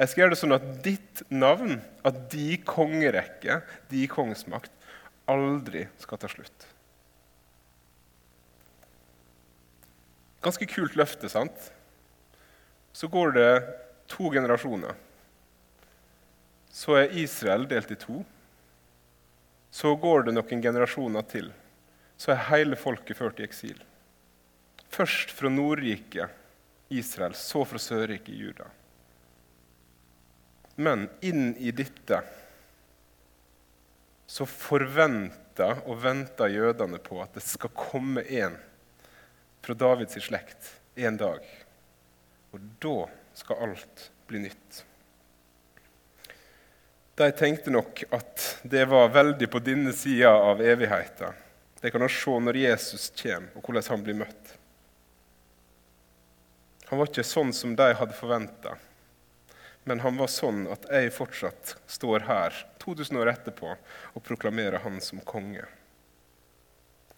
Jeg 0.00 0.08
skal 0.08 0.22
gjøre 0.22 0.32
det 0.34 0.40
sånn 0.40 0.56
at 0.56 0.68
ditt 0.84 1.22
navn, 1.32 1.80
at 2.06 2.22
de 2.32 2.54
kongerekke, 2.64 3.60
de 3.90 4.06
kongsmakt, 4.08 4.72
aldri 5.30 5.86
skal 6.00 6.20
ta 6.20 6.30
slutt. 6.30 6.66
Ganske 10.40 10.64
kult 10.72 10.96
løfte, 10.96 11.28
sant? 11.28 11.68
Så 12.96 13.10
går 13.12 13.36
det 13.36 13.50
to 14.10 14.30
generasjoner. 14.32 14.96
Så 16.72 16.96
er 16.96 17.16
Israel 17.20 17.66
delt 17.68 17.92
i 17.92 17.98
to. 18.00 18.22
Så 19.70 19.92
går 20.00 20.26
det 20.26 20.34
noen 20.34 20.64
generasjoner 20.64 21.26
til. 21.28 21.52
Så 22.16 22.32
er 22.32 22.46
hele 22.48 22.78
folket 22.80 23.20
ført 23.20 23.40
i 23.40 23.44
eksil. 23.46 23.76
Først 24.90 25.30
fra 25.36 25.52
Nordriket, 25.52 26.39
Israel, 26.90 27.34
så 27.34 27.64
fra 27.64 27.78
Sørriket, 27.78 28.34
Juda. 28.34 28.66
Men 30.80 31.08
inn 31.20 31.52
i 31.56 31.70
dette 31.70 32.22
så 34.30 34.46
forventer 34.46 35.82
og 35.84 35.98
venter 36.02 36.52
jødene 36.54 37.00
på 37.02 37.18
at 37.22 37.34
det 37.34 37.42
skal 37.46 37.72
komme 37.74 38.22
en 38.26 38.54
fra 39.60 39.74
Davids 39.74 40.18
slekt 40.24 40.70
en 40.94 41.18
dag. 41.20 41.42
Og 42.54 42.62
da 42.82 42.96
skal 43.38 43.66
alt 43.66 44.06
bli 44.30 44.44
nytt. 44.46 44.84
De 47.20 47.28
tenkte 47.36 47.74
nok 47.74 48.04
at 48.16 48.46
det 48.62 48.86
var 48.88 49.12
veldig 49.12 49.50
på 49.52 49.60
denne 49.60 49.92
sida 49.92 50.30
av 50.32 50.62
evigheten. 50.64 51.36
Det 51.80 51.90
kan 51.92 52.00
man 52.00 52.12
se 52.12 52.38
når 52.46 52.56
Jesus 52.62 53.10
kommer, 53.16 53.52
og 53.56 53.66
hvordan 53.66 53.90
han 53.92 54.06
blir 54.06 54.18
møtt. 54.22 54.54
Han 56.90 56.98
var 56.98 57.10
ikke 57.10 57.26
sånn 57.26 57.52
som 57.54 57.76
de 57.78 57.86
hadde 57.94 58.16
forventa. 58.18 58.74
Men 59.86 60.02
han 60.02 60.18
var 60.18 60.28
sånn 60.28 60.66
at 60.70 60.88
jeg 60.90 61.12
fortsatt 61.14 61.76
står 61.88 62.26
her 62.26 62.56
2000 62.82 63.20
år 63.22 63.30
etterpå 63.32 63.70
og 63.72 64.24
proklamerer 64.26 64.82
han 64.84 64.98
som 65.00 65.22
konge. 65.24 65.64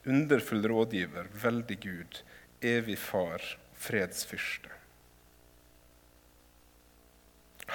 Underfull 0.05 0.63
rådgiver, 0.69 1.29
veldig 1.33 1.79
Gud, 1.83 2.21
evig 2.61 2.99
far, 3.01 3.43
fredsfyrste. 3.75 4.71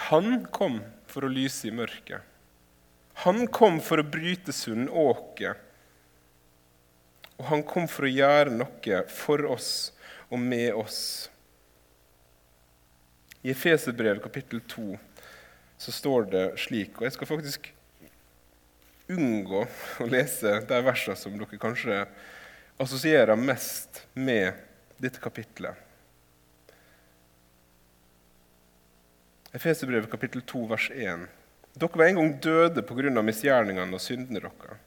Han 0.08 0.46
kom 0.54 0.82
for 1.10 1.26
å 1.26 1.32
lyse 1.32 1.68
i 1.68 1.74
mørket. 1.74 2.22
Han 3.26 3.48
kom 3.50 3.80
for 3.82 3.98
å 3.98 4.06
bryte 4.06 4.54
sundåket. 4.54 4.94
åke. 4.94 5.56
Og 7.38 7.46
han 7.46 7.64
kom 7.64 7.88
for 7.90 8.06
å 8.06 8.12
gjøre 8.12 8.54
noe 8.54 9.02
for 9.10 9.46
oss 9.50 9.72
og 10.30 10.40
med 10.42 10.74
oss. 10.74 11.30
I 13.42 13.52
Efeserbrevet 13.54 14.24
kapittel 14.24 14.62
2 14.62 14.98
så 15.78 15.92
står 15.94 16.30
det 16.32 16.46
slik, 16.60 16.96
og 16.98 17.06
jeg 17.06 17.14
skal 17.14 17.30
faktisk 17.30 17.72
unngå 19.14 19.64
å 20.02 20.08
lese 20.10 20.58
de 20.68 20.80
versene 20.84 21.16
som 21.20 21.36
dere 21.38 21.60
kanskje 21.62 22.02
assosierer 22.82 23.38
mest 23.40 24.02
med 24.14 24.58
dette 25.02 25.22
kapitlet. 25.22 25.78
Efeserbrevet 29.56 30.12
kapittel 30.12 30.44
2 30.46 30.66
vers 30.70 30.90
1. 30.94 31.30
Dere 31.78 32.00
var 32.02 32.10
en 32.10 32.20
gang 32.20 32.34
døde 32.42 32.84
pga. 32.84 33.22
misgjerningene 33.22 33.94
og 33.94 34.02
syndene 34.02 34.42
deres. 34.44 34.82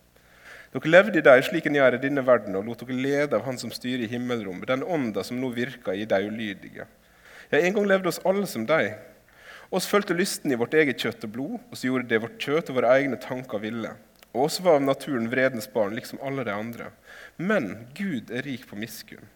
Dere 0.71 0.90
levde 0.90 1.19
i 1.19 1.26
deg 1.26 1.42
slik 1.47 1.66
en 1.66 1.78
gjør 1.78 1.97
i 1.97 2.02
denne 2.02 2.23
verden, 2.26 2.57
og 2.59 2.66
lot 2.66 2.83
dere 2.83 2.99
lede 2.99 3.37
av 3.37 3.47
Han 3.47 3.59
som 3.59 3.73
styrer 3.75 4.04
i 4.04 4.11
himmelrommet, 4.11 4.69
den 4.69 4.85
ånda 4.85 5.25
som 5.25 5.40
nå 5.40 5.50
virker 5.54 5.95
i 5.95 6.04
de 6.04 6.21
ulydige. 6.26 6.87
Ja, 7.50 7.59
En 7.59 7.75
gang 7.75 7.87
levde 7.87 8.09
oss 8.09 8.21
alle 8.25 8.47
som 8.47 8.62
deg. 8.66 8.92
Oss 9.71 9.87
fulgte 9.87 10.14
lysten 10.14 10.52
i 10.52 10.59
vårt 10.59 10.75
eget 10.75 11.02
kjøtt 11.02 11.25
og 11.26 11.33
blod, 11.35 11.57
og 11.66 11.78
så 11.78 11.88
gjorde 11.88 12.07
det 12.11 12.21
vårt 12.23 12.38
kjøtt 12.42 12.71
og 12.71 12.76
våre 12.78 12.92
egne 12.99 13.19
tanker 13.19 13.62
ville. 13.62 13.90
Og 14.30 14.45
oss 14.45 14.61
var 14.62 14.78
av 14.78 14.85
naturen 14.87 15.26
vredens 15.30 15.66
barn, 15.73 15.97
liksom 15.99 16.21
alle 16.23 16.45
de 16.47 16.54
andre. 16.54 16.92
Men 17.37 17.88
Gud 17.99 18.30
er 18.30 18.47
rik 18.47 18.69
på 18.71 18.78
miskunn. 18.78 19.26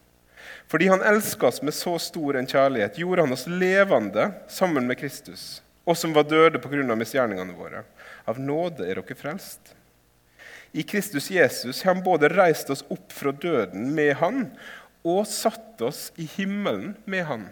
Fordi 0.70 0.88
Han 0.88 1.02
elska 1.02 1.46
oss 1.46 1.62
med 1.62 1.74
så 1.74 1.96
stor 1.98 2.36
en 2.38 2.46
kjærlighet, 2.46 2.98
gjorde 2.98 3.26
Han 3.26 3.34
oss 3.34 3.48
levende 3.50 4.30
sammen 4.48 4.86
med 4.86 4.98
Kristus, 4.98 5.62
oss 5.84 6.06
som 6.06 6.14
var 6.14 6.28
døde 6.30 6.62
pga. 6.62 6.94
misgjerningene 6.94 7.58
våre. 7.58 7.82
Av 8.26 8.38
nåde 8.38 8.86
er 8.86 8.94
dere 8.94 9.18
frelst. 9.18 9.74
I 10.72 10.82
Kristus 10.82 11.30
Jesus 11.30 11.82
har 11.82 11.94
Han 11.94 12.04
både 12.04 12.28
reist 12.28 12.70
oss 12.70 12.84
opp 12.88 13.10
fra 13.12 13.32
døden 13.32 13.94
med 13.94 14.16
Han 14.16 14.50
og 15.02 15.26
satt 15.26 15.82
oss 15.82 16.12
i 16.16 16.30
himmelen 16.36 16.94
med 17.06 17.24
Han 17.24 17.50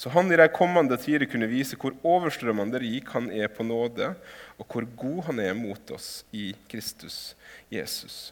så 0.00 0.08
han 0.14 0.32
i 0.32 0.36
de 0.40 0.46
kommende 0.48 0.96
tider 0.96 1.28
kunne 1.28 1.48
vise 1.50 1.76
hvor 1.76 1.92
overstrømmende 2.08 2.80
rik 2.80 3.10
han 3.12 3.26
er 3.36 3.50
på 3.52 3.66
nåde, 3.68 4.14
og 4.56 4.64
hvor 4.72 4.86
god 4.96 5.26
han 5.26 5.42
er 5.44 5.58
mot 5.58 5.92
oss 5.92 6.22
i 6.32 6.54
Kristus 6.72 7.34
Jesus. 7.68 8.30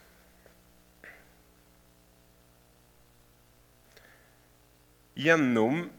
Gjennom 5.12 5.90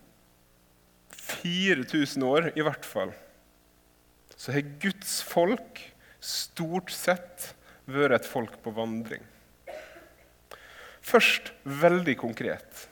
4000 1.14 2.26
år 2.26 2.50
i 2.56 2.66
hvert 2.66 2.90
fall 2.90 3.14
så 4.34 4.56
har 4.56 4.76
Guds 4.82 5.20
folk 5.22 5.86
stort 6.18 6.90
sett 6.96 7.52
vært 7.86 8.24
et 8.24 8.32
folk 8.32 8.58
på 8.66 8.74
vandring. 8.74 9.22
Først 11.06 11.54
veldig 11.62 12.18
konkret. 12.26 12.89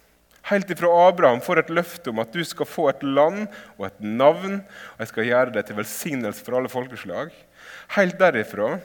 Helt 0.48 0.70
ifra 0.72 0.89
Abraham 1.10 1.42
får 1.44 1.60
et 1.60 1.72
løfte 1.75 2.12
om 2.13 2.22
at 2.24 2.32
du 2.32 2.39
skal 2.48 2.70
få 2.70 2.86
et 2.92 3.01
land 3.04 3.50
og 3.75 3.89
et 3.89 3.98
navn, 4.00 4.62
og 4.96 5.01
jeg 5.04 5.12
skal 5.12 5.27
gjøre 5.27 5.54
det 5.58 5.66
til 5.68 5.75
velsignelse 5.80 6.46
for 6.46 6.56
alle 6.56 6.72
folkeslag. 6.72 7.34
Helt 7.98 8.16
derifra 8.20 8.77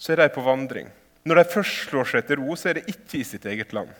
så 0.00 0.14
er 0.14 0.22
de 0.22 0.30
på 0.32 0.44
vandring. 0.46 0.88
Når 1.28 1.36
de 1.36 1.50
først 1.52 1.90
slår 1.90 2.08
seg 2.08 2.24
til 2.24 2.40
ro, 2.40 2.56
så 2.56 2.70
er 2.70 2.78
det 2.78 2.88
ikke 2.88 3.18
i 3.20 3.26
sitt 3.28 3.44
eget 3.44 3.74
land, 3.76 3.90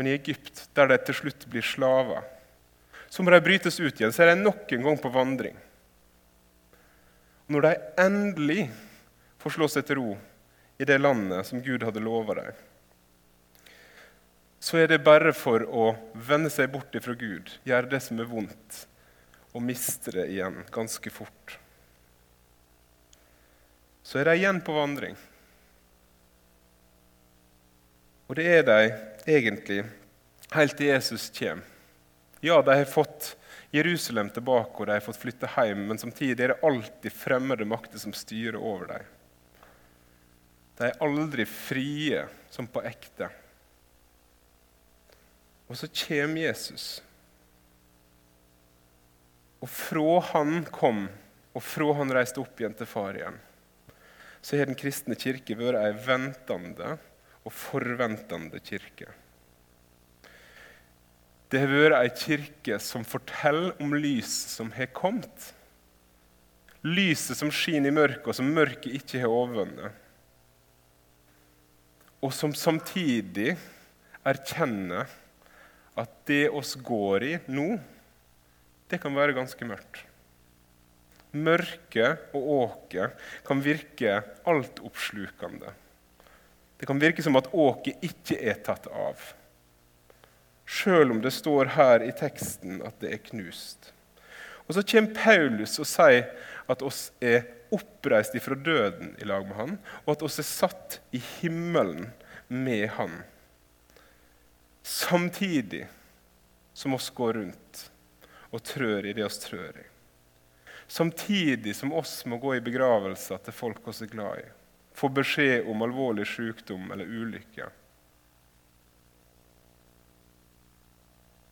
men 0.00 0.08
i 0.08 0.14
Egypt, 0.16 0.64
der 0.72 0.88
de 0.88 0.96
til 1.04 1.18
slutt 1.18 1.44
blir 1.52 1.66
slaver. 1.66 2.24
Så 3.12 3.20
må 3.20 3.34
de 3.34 3.42
brytes 3.44 3.76
ut 3.82 4.00
igjen, 4.00 4.14
så 4.14 4.24
er 4.24 4.32
de 4.32 4.40
nok 4.40 4.70
en 4.72 4.86
gang 4.86 4.96
på 5.02 5.12
vandring. 5.12 5.58
Når 7.50 7.66
de 7.66 7.74
endelig 8.00 8.68
får 9.42 9.58
slå 9.58 9.68
seg 9.68 9.84
til 9.84 10.00
ro 10.00 10.16
i 10.80 10.88
det 10.88 10.96
landet 11.02 11.44
som 11.48 11.60
Gud 11.60 11.84
hadde 11.84 12.00
lova 12.00 12.38
dem, 12.38 12.60
så 14.60 14.76
er 14.82 14.90
det 14.92 15.00
bare 15.04 15.32
for 15.32 15.64
å 15.64 15.94
vende 16.12 16.50
seg 16.52 16.68
bort 16.72 16.94
fra 17.00 17.16
Gud, 17.16 17.48
gjøre 17.64 17.90
det 17.94 18.02
som 18.04 18.20
er 18.20 18.28
vondt, 18.28 18.84
og 19.56 19.64
miste 19.64 20.12
det 20.14 20.28
igjen 20.34 20.60
ganske 20.70 21.12
fort. 21.12 21.58
så 24.02 24.18
er 24.18 24.26
de 24.26 24.40
igjen 24.40 24.58
på 24.66 24.74
vandring. 24.74 25.14
Og 28.26 28.34
det 28.38 28.46
er 28.46 28.64
de 28.66 28.78
egentlig 29.30 29.84
helt 30.54 30.76
til 30.78 30.90
Jesus 30.90 31.28
kommer. 31.36 31.66
Ja, 32.42 32.56
de 32.64 32.74
har 32.74 32.88
fått 32.88 33.36
Jerusalem 33.70 34.30
tilbake, 34.34 34.80
og 34.80 34.88
de 34.88 34.96
har 34.96 35.04
fått 35.04 35.20
flytte 35.20 35.50
hjem, 35.54 35.84
men 35.90 36.00
samtidig 36.00 36.42
er 36.42 36.54
det 36.54 36.62
alltid 36.66 37.14
fremmede 37.14 37.66
makter 37.68 38.00
som 38.02 38.14
styrer 38.16 38.58
over 38.58 38.88
dem. 38.94 39.04
De 40.80 40.88
er 40.88 41.02
aldri 41.04 41.44
frie 41.46 42.24
som 42.50 42.66
på 42.66 42.82
ekte. 42.88 43.28
Og 45.70 45.78
så 45.78 45.86
kommer 45.86 46.42
Jesus. 46.42 46.98
Og 49.62 49.70
fra 49.70 50.18
han 50.32 50.64
kom, 50.72 51.04
og 51.54 51.62
fra 51.62 51.92
han 52.00 52.10
reiste 52.16 52.42
opp 52.42 52.58
igjen 52.58 52.74
til 52.74 52.88
far 52.90 53.14
igjen, 53.14 53.38
så 54.42 54.56
har 54.56 54.66
Den 54.66 54.78
kristne 54.78 55.14
kirke 55.20 55.54
vært 55.54 55.78
ei 55.78 55.92
ventende 56.06 56.96
og 57.44 57.52
forventende 57.54 58.58
kirke. 58.64 59.12
Det 61.50 61.60
har 61.60 61.70
vært 61.70 61.98
ei 61.98 62.10
kirke 62.14 62.78
som 62.82 63.06
forteller 63.06 63.76
om 63.82 63.94
lyset 63.94 64.54
som 64.54 64.70
har 64.74 64.90
kommet. 64.96 65.50
Lyset 66.86 67.36
som 67.36 67.50
skinner 67.52 67.92
i 67.92 67.94
mørket, 67.94 68.26
og 68.26 68.36
som 68.38 68.50
mørket 68.54 68.94
ikke 68.96 69.20
har 69.22 69.30
overvunnet. 69.30 69.92
Og 72.24 72.32
som 72.34 72.54
samtidig 72.56 73.54
erkjenner 74.24 75.10
at 75.98 76.12
det 76.30 76.46
oss 76.54 76.76
går 76.76 77.26
i 77.26 77.32
nå, 77.50 77.74
det 78.90 78.98
kan 79.02 79.14
være 79.14 79.36
ganske 79.36 79.66
mørkt. 79.66 80.04
Mørket 81.30 82.32
og 82.34 82.48
åket 82.56 83.20
kan 83.46 83.60
virke 83.62 84.16
altoppslukende. 84.50 85.70
Det 86.80 86.88
kan 86.88 86.98
virke 86.98 87.22
som 87.22 87.38
at 87.38 87.50
åket 87.52 88.02
ikke 88.02 88.38
er 88.40 88.58
tatt 88.66 88.88
av, 88.90 89.20
sjøl 90.70 91.14
om 91.14 91.20
det 91.22 91.32
står 91.34 91.74
her 91.76 92.02
i 92.06 92.12
teksten 92.16 92.80
at 92.86 92.98
det 93.02 93.14
er 93.14 93.24
knust. 93.30 93.92
Og 94.66 94.74
Så 94.74 94.86
kommer 94.86 95.14
Paulus 95.14 95.78
og 95.82 95.88
sier 95.90 96.28
at 96.70 96.82
oss 96.86 97.10
er 97.18 97.42
oppreist 97.74 98.34
ifra 98.38 98.54
døden 98.54 99.16
i 99.18 99.26
lag 99.26 99.46
med 99.46 99.56
han, 99.58 99.72
og 100.04 100.14
at 100.14 100.22
oss 100.26 100.38
er 100.38 100.46
satt 100.46 101.00
i 101.14 101.20
himmelen 101.40 102.08
med 102.48 102.86
han. 102.94 103.20
Samtidig 104.82 105.88
som 106.72 106.94
oss 106.94 107.10
går 107.10 107.34
rundt 107.34 107.90
og 108.50 108.62
trør 108.62 109.06
i 109.06 109.12
det 109.12 109.24
oss 109.24 109.38
trør 109.42 109.76
i. 109.78 109.86
Samtidig 110.90 111.76
som 111.76 111.92
oss 111.92 112.24
må 112.26 112.38
gå 112.42 112.56
i 112.56 112.62
begravelser 112.64 113.38
til 113.44 113.54
folk 113.54 113.88
oss 113.88 114.02
er 114.02 114.10
glad 114.10 114.40
i. 114.40 114.48
Få 114.96 115.08
beskjed 115.14 115.68
om 115.70 115.84
alvorlig 115.86 116.26
sykdom 116.26 116.90
eller 116.90 117.06
ulykke. 117.06 117.68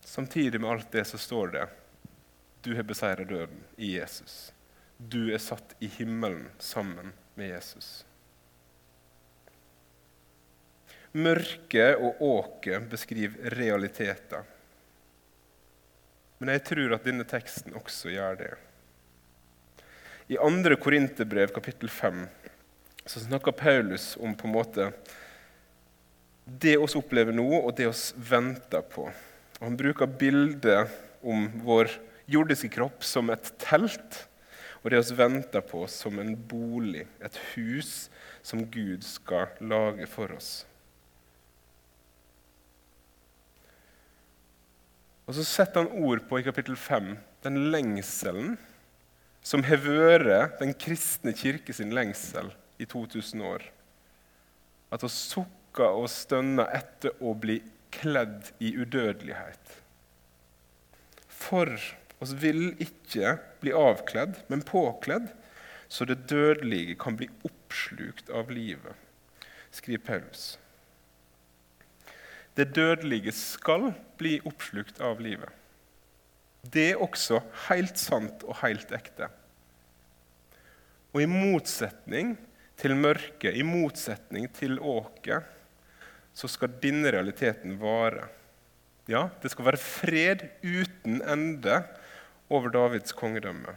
Samtidig 0.05 0.61
med 0.61 0.71
alt 0.71 0.91
det 0.93 1.05
så 1.05 1.21
står 1.21 1.55
det 1.55 1.69
du 2.63 2.75
har 2.75 2.83
beseiret 2.83 3.29
døden 3.29 3.61
i 3.77 3.95
Jesus. 3.95 4.53
Du 4.99 5.31
er 5.31 5.39
satt 5.39 5.77
i 5.79 5.87
himmelen 5.87 6.49
sammen 6.59 7.13
med 7.39 7.53
Jesus. 7.53 8.08
Mørke 11.17 11.93
og 11.97 12.21
åke 12.23 12.81
beskriver 12.91 13.55
realiteter. 13.57 14.45
Men 16.39 16.53
jeg 16.55 16.65
tror 16.69 16.95
at 16.95 17.07
denne 17.07 17.27
teksten 17.27 17.77
også 17.79 18.13
gjør 18.13 18.37
det. 18.39 18.51
I 20.29 20.37
2. 20.37 20.77
Korinterbrev, 20.83 21.51
kapittel 21.57 21.89
5, 21.89 22.27
så 23.09 23.23
snakker 23.25 23.57
Paulus 23.57 24.13
om 24.21 24.37
på 24.37 24.47
en 24.47 24.55
måte 24.55 24.91
det 26.45 26.77
oss 26.81 26.97
opplever 26.97 27.33
nå, 27.33 27.49
og 27.59 27.75
det 27.77 27.89
oss 27.89 28.11
venter 28.17 28.85
på. 28.85 29.09
Og 29.59 29.65
han 29.65 29.77
bruker 29.77 30.09
bildet 30.21 30.93
om 31.25 31.49
vår 31.65 31.91
jordiske 32.29 32.71
kropp 32.77 33.05
som 33.05 33.33
et 33.33 33.51
telt, 33.61 34.25
og 34.85 34.93
det 34.93 35.01
oss 35.01 35.13
venter 35.17 35.65
på 35.65 35.83
som 35.91 36.21
en 36.21 36.35
bolig, 36.37 37.07
et 37.25 37.41
hus 37.55 38.09
som 38.45 38.65
Gud 38.69 39.05
skal 39.05 39.57
lage 39.61 40.07
for 40.09 40.33
oss. 40.37 40.68
Og 45.29 45.37
så 45.37 45.45
setter 45.45 45.85
han 45.85 46.05
ord 46.09 46.23
på 46.29 46.41
i 46.41 46.47
kapittel 46.47 46.77
5 46.81 47.13
den 47.45 47.59
lengselen 47.73 48.55
som 49.45 49.63
har 49.69 49.81
vært 49.85 50.57
den 50.63 50.73
kristne 50.73 51.35
kirke 51.37 51.75
sin 51.77 51.93
lengsel 51.95 52.49
i 52.81 52.87
2000 52.89 53.45
år. 53.45 53.67
At 54.89 55.05
vi 55.05 55.11
sukker 55.13 56.01
og 56.01 56.09
stønner 56.11 56.73
etter 56.75 57.13
å 57.21 57.35
bli 57.37 57.61
kledd 57.93 58.51
i 58.65 58.73
udødelighet. 58.81 59.75
For 61.29 61.77
oss 62.25 62.33
vil 62.41 62.73
ikke 62.83 63.37
bli 63.61 63.75
avkledd, 63.77 64.41
men 64.49 64.65
påkledd, 64.67 65.29
så 65.89 66.09
det 66.09 66.25
dødelige 66.29 66.97
kan 67.01 67.17
bli 67.21 67.29
oppslukt 67.47 68.33
av 68.33 68.51
livet, 68.53 68.97
skriver 69.73 70.05
Paulus. 70.09 70.57
Det 72.59 72.73
dødelige 72.75 73.31
skal 73.39 73.93
bli 74.19 74.41
oppslukt 74.49 74.99
av 75.05 75.21
livet. 75.23 75.51
Det 76.67 76.89
er 76.91 77.03
også 77.05 77.39
helt 77.69 78.01
sant 78.01 78.43
og 78.43 78.57
helt 78.65 78.91
ekte. 78.97 79.29
Og 81.15 81.23
i 81.23 81.29
motsetning 81.31 82.33
til 82.79 82.97
mørket, 82.99 83.55
i 83.55 83.63
motsetning 83.63 84.49
til 84.57 84.75
åket, 84.83 85.47
så 86.35 86.51
skal 86.51 86.75
denne 86.83 87.13
realiteten 87.15 87.77
vare. 87.79 88.27
Ja, 89.07 89.29
det 89.39 89.53
skal 89.55 89.69
være 89.71 89.81
fred 89.83 90.43
uten 90.67 91.23
ende 91.23 91.79
over 92.51 92.75
Davids 92.75 93.15
kongedømme. 93.15 93.77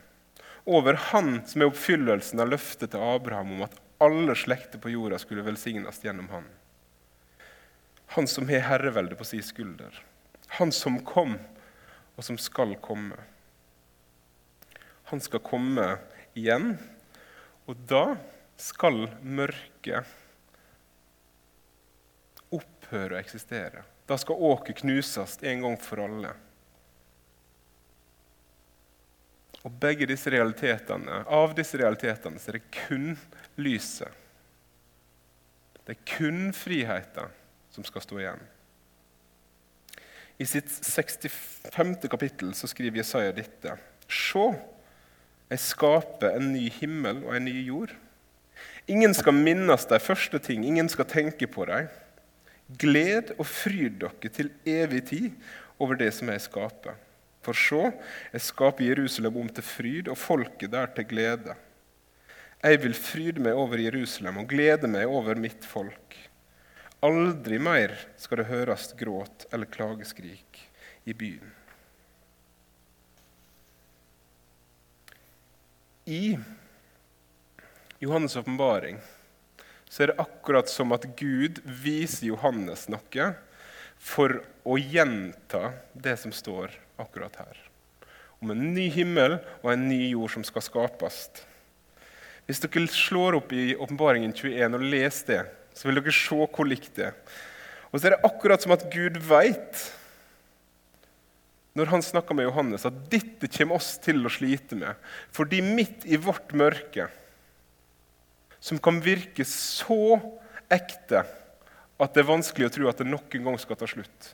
Over 0.66 0.98
han 1.12 1.44
som 1.50 1.62
er 1.62 1.70
oppfyllelsen 1.70 2.42
av 2.42 2.50
løftet 2.50 2.96
til 2.96 3.06
Abraham 3.14 3.54
om 3.60 3.64
at 3.70 3.78
alle 4.02 4.34
slekter 4.38 4.82
på 4.82 4.90
jorda 4.94 5.22
skulle 5.22 5.46
velsignes 5.46 6.02
gjennom 6.02 6.34
han. 6.34 6.50
Han 8.12 8.28
som 8.28 8.50
har 8.50 8.60
herreveldet 8.60 9.18
på 9.18 9.24
sin 9.24 9.44
skulder. 9.44 10.04
Han 10.48 10.72
som 10.72 11.00
kom, 11.06 11.38
og 12.16 12.24
som 12.24 12.38
skal 12.38 12.76
komme. 12.84 13.16
Han 15.12 15.24
skal 15.24 15.40
komme 15.44 15.86
igjen, 16.36 16.74
og 17.72 17.80
da 17.88 18.18
skal 18.60 19.06
mørket 19.24 20.12
opphøre 22.52 23.16
å 23.16 23.22
eksistere. 23.22 23.86
Da 24.08 24.20
skal 24.20 24.44
åket 24.44 24.84
knuses 24.84 25.38
en 25.48 25.64
gang 25.64 25.80
for 25.80 26.04
alle. 26.04 26.36
Og 29.64 29.72
begge 29.72 30.08
disse 30.10 30.32
realitetene, 30.34 31.24
Av 31.32 31.54
disse 31.56 31.80
realitetene 31.80 32.40
så 32.42 32.52
er 32.52 32.60
det 32.60 32.72
kun 32.76 33.14
lyset. 33.56 34.10
Det 35.86 35.96
er 35.96 36.08
kun 36.18 36.50
friheten 36.56 37.38
som 37.72 37.86
skal 37.88 38.04
stå 38.04 38.20
igjen. 38.20 38.44
I 40.42 40.46
sitt 40.50 40.72
65. 40.72 42.08
kapittel 42.10 42.54
så 42.58 42.70
skriver 42.70 43.02
Jesaja 43.02 43.34
dette.: 43.36 43.76
Se, 44.10 44.46
jeg 45.52 45.62
skaper 45.62 46.38
en 46.38 46.54
ny 46.54 46.66
himmel 46.80 47.22
og 47.28 47.36
en 47.38 47.46
ny 47.46 47.58
jord. 47.68 47.94
Ingen 48.90 49.14
skal 49.14 49.38
minnes 49.38 49.86
de 49.88 50.00
første 50.02 50.40
ting, 50.42 50.66
ingen 50.66 50.90
skal 50.90 51.10
tenke 51.10 51.48
på 51.48 51.68
dem. 51.70 51.90
Gled 52.82 53.34
og 53.38 53.46
fryd 53.46 54.00
dere 54.02 54.32
til 54.34 54.52
evig 54.66 55.04
tid 55.12 55.30
over 55.82 56.00
det 56.00 56.12
som 56.16 56.32
jeg 56.32 56.46
skaper. 56.48 56.98
For 57.42 57.58
se, 57.58 57.90
jeg 58.34 58.46
skaper 58.46 58.86
Jerusalem 58.86 59.40
om 59.42 59.50
til 59.50 59.66
fryd, 59.66 60.10
og 60.14 60.18
folket 60.18 60.72
der 60.74 60.90
til 60.96 61.08
glede. 61.10 61.56
Jeg 62.62 62.82
vil 62.84 62.94
fryde 62.94 63.42
meg 63.42 63.58
over 63.58 63.82
Jerusalem 63.82 64.44
og 64.44 64.50
glede 64.50 64.90
meg 64.90 65.10
over 65.10 65.38
mitt 65.38 65.66
folk. 65.66 66.18
Aldri 67.02 67.58
mer 67.58 67.96
skal 68.22 68.44
det 68.44 68.50
høres 68.52 68.92
gråt 68.98 69.48
eller 69.50 69.66
klageskrik 69.66 70.60
i 71.10 71.16
byen. 71.18 71.56
I 76.06 76.38
Johannes' 78.02 78.38
åpenbaring 78.38 79.00
er 80.00 80.08
det 80.08 80.22
akkurat 80.22 80.70
som 80.70 80.94
at 80.96 81.06
Gud 81.18 81.60
viser 81.66 82.28
Johannes 82.30 82.88
noe 82.90 83.26
for 84.02 84.38
å 84.64 84.78
gjenta 84.78 85.72
det 85.94 86.16
som 86.22 86.34
står 86.34 86.74
akkurat 87.02 87.36
her. 87.42 87.58
Om 88.42 88.54
en 88.54 88.62
ny 88.74 88.88
himmel 88.94 89.40
og 89.62 89.72
en 89.74 89.88
ny 89.90 90.12
jord 90.14 90.34
som 90.34 90.46
skal 90.46 90.66
skapes. 90.66 91.18
Hvis 92.46 92.62
dere 92.64 92.86
slår 92.90 93.38
opp 93.42 93.54
i 93.54 93.76
Åpenbaringen 93.76 94.34
21 94.34 94.78
og 94.78 94.86
leser 94.86 95.30
det, 95.30 95.42
så 95.74 95.88
vil 95.88 96.00
dere 96.00 96.14
se 96.16 96.38
hvor 96.38 96.68
likt 96.68 96.94
det 96.98 97.10
er. 97.10 97.18
Og 97.92 98.00
så 98.00 98.08
er 98.08 98.16
det 98.16 98.28
akkurat 98.28 98.64
som 98.64 98.74
at 98.76 98.86
Gud 98.92 99.20
veit, 99.28 99.82
når 101.76 101.92
han 101.92 102.04
snakker 102.04 102.36
med 102.36 102.50
Johannes, 102.50 102.86
at 102.88 102.98
dette 103.12 103.48
kommer 103.52 103.80
oss 103.80 103.94
til 104.04 104.20
å 104.28 104.32
slite 104.32 104.76
med. 104.80 104.96
Fordi 105.32 105.62
midt 105.64 106.04
i 106.08 106.20
vårt 106.20 106.52
mørke 106.58 107.08
som 108.62 108.80
kan 108.80 109.00
virke 109.04 109.46
så 109.48 110.20
ekte 110.72 111.24
at 112.02 112.14
det 112.14 112.24
er 112.24 112.30
vanskelig 112.30 112.68
å 112.68 112.74
tro 112.76 112.90
at 112.90 113.02
det 113.02 113.10
noen 113.10 113.48
gang 113.48 113.58
skal 113.62 113.80
ta 113.80 113.88
slutt. 113.90 114.34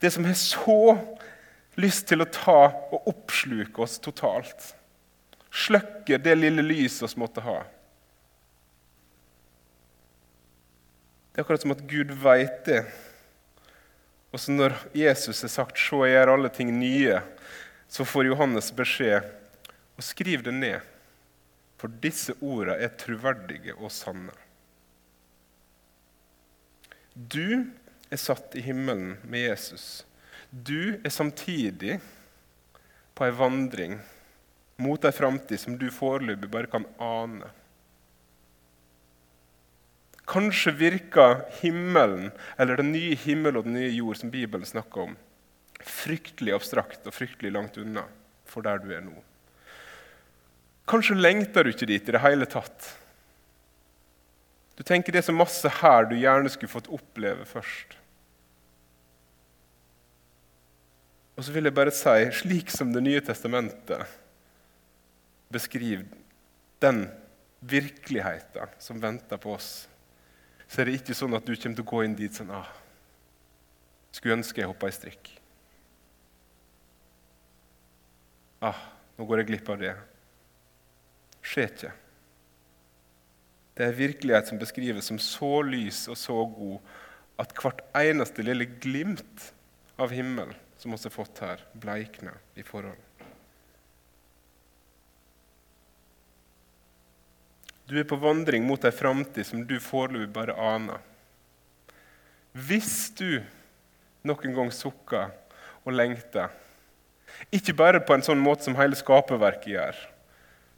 Det 0.00 0.10
som 0.12 0.26
har 0.28 0.36
så 0.36 0.80
lyst 1.80 2.06
til 2.08 2.22
å 2.24 2.28
ta 2.32 2.60
og 2.68 3.08
oppsluke 3.12 3.82
oss 3.84 3.98
totalt. 4.02 4.72
Slukke 5.52 6.18
det 6.20 6.36
lille 6.36 6.64
lyset 6.64 7.14
vi 7.14 7.22
måtte 7.22 7.44
ha. 7.44 7.62
Det 11.36 11.42
er 11.42 11.44
akkurat 11.44 11.60
som 11.66 11.72
at 11.74 11.82
Gud 11.84 12.14
veit 12.16 12.62
det. 12.64 12.78
Og 14.32 14.40
så 14.40 14.54
når 14.54 14.72
Jesus 14.96 15.42
har 15.44 15.50
sagt 15.52 15.76
'Se, 15.76 15.96
jeg 16.08 16.14
gjør 16.16 16.32
alle 16.32 16.48
ting 16.48 16.70
nye', 16.72 17.20
så 17.88 18.04
får 18.08 18.24
Johannes 18.24 18.70
beskjed 18.72 19.20
og 19.98 20.02
skriv 20.02 20.42
det 20.42 20.54
ned. 20.54 20.80
For 21.76 21.88
disse 21.88 22.32
ordene 22.40 22.78
er 22.80 22.88
troverdige 22.88 23.74
og 23.76 23.92
sanne. 23.92 24.32
Du 27.14 27.66
er 28.10 28.16
satt 28.16 28.56
i 28.56 28.64
himmelen 28.64 29.18
med 29.22 29.50
Jesus. 29.50 30.06
Du 30.50 30.96
er 31.04 31.10
samtidig 31.10 32.00
på 33.14 33.24
ei 33.24 33.30
vandring 33.30 34.00
mot 34.78 35.04
ei 35.04 35.12
framtid 35.12 35.60
som 35.60 35.76
du 35.76 35.90
foreløpig 35.90 36.50
bare 36.50 36.66
kan 36.66 36.88
ane. 36.96 37.52
Kanskje 40.26 40.72
virker 40.74 41.44
himmelen, 41.60 42.32
eller 42.58 42.80
den 42.80 42.90
nye 42.92 43.14
himmel 43.14 43.58
og 43.60 43.68
den 43.68 43.76
nye 43.78 43.92
jord, 43.94 44.18
som 44.18 44.32
Bibelen 44.32 44.66
snakker 44.66 45.04
om, 45.04 45.16
fryktelig 45.86 46.54
abstrakt 46.56 47.06
og 47.06 47.14
fryktelig 47.14 47.52
langt 47.54 47.78
unna 47.78 48.06
for 48.46 48.64
der 48.66 48.80
du 48.82 48.92
er 48.94 49.02
nå. 49.04 49.14
Kanskje 50.86 51.18
lengter 51.18 51.66
du 51.66 51.72
ikke 51.72 51.88
dit 51.88 52.08
i 52.08 52.14
det 52.14 52.22
hele 52.22 52.46
tatt. 52.48 52.92
Du 54.78 54.84
tenker 54.86 55.12
det 55.12 55.22
er 55.22 55.28
så 55.30 55.34
masse 55.34 55.70
her 55.80 56.06
du 56.06 56.14
gjerne 56.18 56.50
skulle 56.52 56.70
fått 56.70 56.90
oppleve 56.92 57.46
først. 57.48 57.96
Og 61.36 61.44
så 61.44 61.52
vil 61.52 61.68
jeg 61.68 61.76
bare 61.76 61.92
si, 61.92 62.30
slik 62.32 62.70
som 62.72 62.94
Det 62.94 63.02
nye 63.04 63.20
testamentet 63.20 64.06
beskriver 65.52 66.06
den 66.80 67.04
virkeligheten 67.60 68.72
som 68.80 69.02
venter 69.02 69.40
på 69.40 69.52
oss, 69.56 69.86
så 70.66 70.82
er 70.82 70.88
det 70.88 70.98
ikke 71.00 71.16
sånn 71.16 71.36
at 71.38 71.46
du 71.46 71.54
kommer 71.54 71.78
til 71.78 71.86
å 71.86 71.90
gå 71.92 72.02
inn 72.04 72.16
dit 72.18 72.34
sånn 72.34 72.50
ah, 72.54 72.68
Skulle 74.14 74.38
ønske 74.38 74.62
jeg 74.62 74.70
hoppa 74.70 74.88
i 74.88 74.94
strikk. 74.96 75.28
Ah, 78.64 78.78
nå 79.18 79.26
går 79.28 79.42
jeg 79.42 79.48
glipp 79.50 79.68
av 79.74 79.82
det. 79.82 79.92
Skjer 81.44 81.68
ikke. 81.68 81.90
Det 83.76 83.84
er 83.84 83.98
virkelighet 83.98 84.48
som 84.48 84.60
beskrives 84.60 85.10
som 85.10 85.20
så 85.20 85.50
lys 85.68 86.06
og 86.08 86.16
så 86.16 86.38
god 86.48 86.94
at 87.44 87.52
hvert 87.60 87.82
eneste 88.00 88.44
lille 88.46 88.64
glimt 88.80 89.50
av 90.00 90.14
himmel 90.16 90.54
som 90.80 90.94
vi 90.94 91.00
har 91.02 91.12
fått 91.12 91.44
her, 91.44 91.60
bleikner 91.76 92.40
i 92.56 92.64
forhold. 92.64 93.05
Du 97.86 97.94
er 97.98 98.06
på 98.08 98.18
vandring 98.18 98.64
mot 98.66 98.82
ei 98.84 98.94
framtid 98.94 99.46
som 99.46 99.62
du 99.66 99.76
foreløpig 99.82 100.32
bare 100.34 100.56
aner. 100.58 101.02
Hvis 102.56 103.12
du 103.18 103.42
noen 104.26 104.54
gang 104.56 104.72
sukker 104.74 105.30
og 105.84 105.94
lengter, 105.94 106.50
ikke 107.54 107.76
bare 107.76 108.00
på 108.02 108.16
en 108.16 108.24
sånn 108.26 108.42
måte 108.42 108.66
som 108.66 108.78
hele 108.78 108.98
skaperverket 108.98 109.70
gjør, 109.70 109.98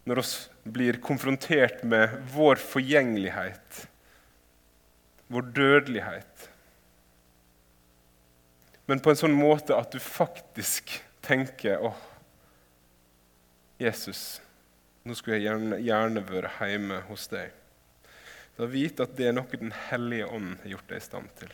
når 0.08 0.20
vi 0.20 0.72
blir 0.74 0.98
konfrontert 1.04 1.84
med 1.84 2.12
vår 2.34 2.60
forgjengelighet, 2.60 3.86
vår 5.32 5.48
dødelighet, 5.56 6.48
men 8.88 9.00
på 9.04 9.12
en 9.12 9.20
sånn 9.20 9.36
måte 9.36 9.76
at 9.76 9.92
du 9.92 10.00
faktisk 10.00 10.94
tenker 11.24 11.82
åh, 11.84 11.96
Jesus, 13.78 14.40
nå 15.08 15.16
skulle 15.16 15.38
jeg 15.38 15.48
gjerne, 15.48 15.78
gjerne 15.80 16.24
vært 16.28 16.60
hjemme 16.60 17.00
hos 17.08 17.24
deg. 17.32 17.54
Da 18.58 18.66
vite 18.68 19.06
at 19.06 19.14
det 19.16 19.30
er 19.30 19.36
noe 19.36 19.60
Den 19.60 19.72
hellige 19.88 20.28
ånd 20.34 20.56
har 20.62 20.72
gjort 20.74 20.90
deg 20.90 21.00
i 21.00 21.06
stand 21.06 21.32
til. 21.38 21.52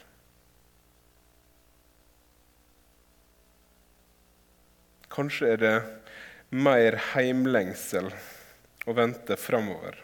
Kanskje 5.15 5.53
er 5.55 5.61
det 5.63 5.75
mer 6.51 6.97
heimlengsel 7.13 8.09
å 8.89 8.95
vente 8.97 9.37
framover. 9.39 10.01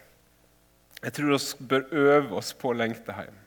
Jeg 1.00 1.16
tror 1.16 1.32
vi 1.32 1.68
bør 1.72 1.86
øve 2.04 2.36
oss 2.38 2.52
på 2.54 2.70
å 2.70 2.76
lengte 2.76 3.16
hjem. 3.16 3.38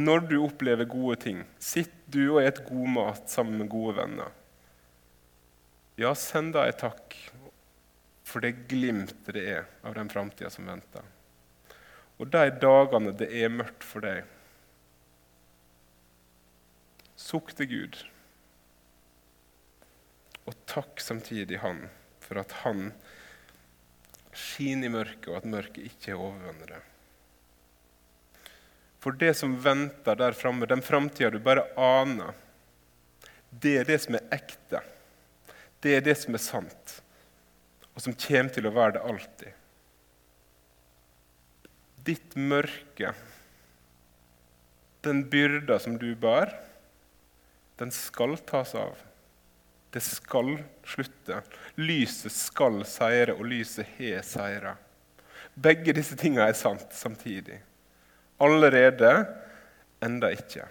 Når 0.00 0.26
du 0.28 0.36
opplever 0.42 0.86
gode 0.90 1.16
ting, 1.24 1.40
sitter 1.58 1.96
du 2.10 2.22
og 2.34 2.42
et 2.42 2.60
god 2.66 2.92
mat 2.94 3.30
sammen 3.30 3.62
med 3.62 3.70
gode 3.72 3.96
venner. 3.96 4.34
Ja, 6.00 6.12
send 6.16 6.54
da 6.54 6.66
en 6.68 6.78
takk 6.78 7.16
for 8.30 8.44
det 8.44 8.68
glimtet 8.70 9.34
det 9.34 9.46
er 9.56 9.64
av 9.82 9.96
den 9.98 10.10
framtida 10.12 10.50
som 10.52 10.68
venter. 10.70 11.02
Og 12.20 12.28
de 12.30 12.50
dagene 12.62 13.14
det 13.16 13.30
er 13.42 13.52
mørkt 13.52 13.86
for 13.86 14.04
deg, 14.04 14.22
sukk 17.18 17.52
til 17.56 17.70
Gud. 17.70 17.98
Og 20.48 20.56
takk 20.70 21.02
samtidig 21.02 21.60
Han 21.64 21.84
for 22.20 22.40
at 22.42 22.52
Han 22.62 22.92
skinner 24.36 24.86
i 24.86 24.92
mørket, 24.94 25.28
og 25.28 25.40
at 25.40 25.50
mørket 25.50 25.90
ikke 25.90 26.14
er 26.14 26.62
det. 26.70 26.80
For 29.00 29.16
det 29.16 29.32
som 29.36 29.56
venter 29.64 30.16
der 30.16 30.36
framme, 30.36 30.68
den 30.68 30.84
framtida 30.84 31.30
du 31.32 31.40
bare 31.42 31.64
aner, 31.76 32.36
det 33.50 33.78
er 33.80 33.88
det 33.88 33.98
som 34.04 34.16
er 34.16 34.26
ekte. 34.36 34.82
Det 35.80 35.96
er 35.96 36.04
det 36.04 36.16
som 36.20 36.36
er 36.36 36.42
sant, 36.44 36.99
og 37.94 38.04
som 38.04 38.16
kommer 38.16 38.54
til 38.54 38.68
å 38.68 38.74
være 38.74 38.96
det 38.96 39.04
alltid. 39.12 39.56
Ditt 42.06 42.36
mørke, 42.38 43.12
den 45.04 45.24
byrda 45.32 45.78
som 45.82 45.96
du 46.00 46.10
bærer, 46.18 46.54
den 47.80 47.92
skal 47.94 48.36
tas 48.48 48.74
av. 48.76 48.98
Det 49.90 50.02
skal 50.04 50.52
slutte. 50.86 51.40
Lyset 51.80 52.32
skal 52.34 52.82
seire, 52.86 53.34
og 53.34 53.48
lyset 53.48 53.88
har 53.96 54.20
seira. 54.26 54.76
Begge 55.54 55.96
disse 55.96 56.16
tingene 56.20 56.50
er 56.50 56.56
sant 56.56 56.92
samtidig 56.94 57.58
allerede, 58.40 59.10
enda 60.00 60.30
ikke. 60.32 60.64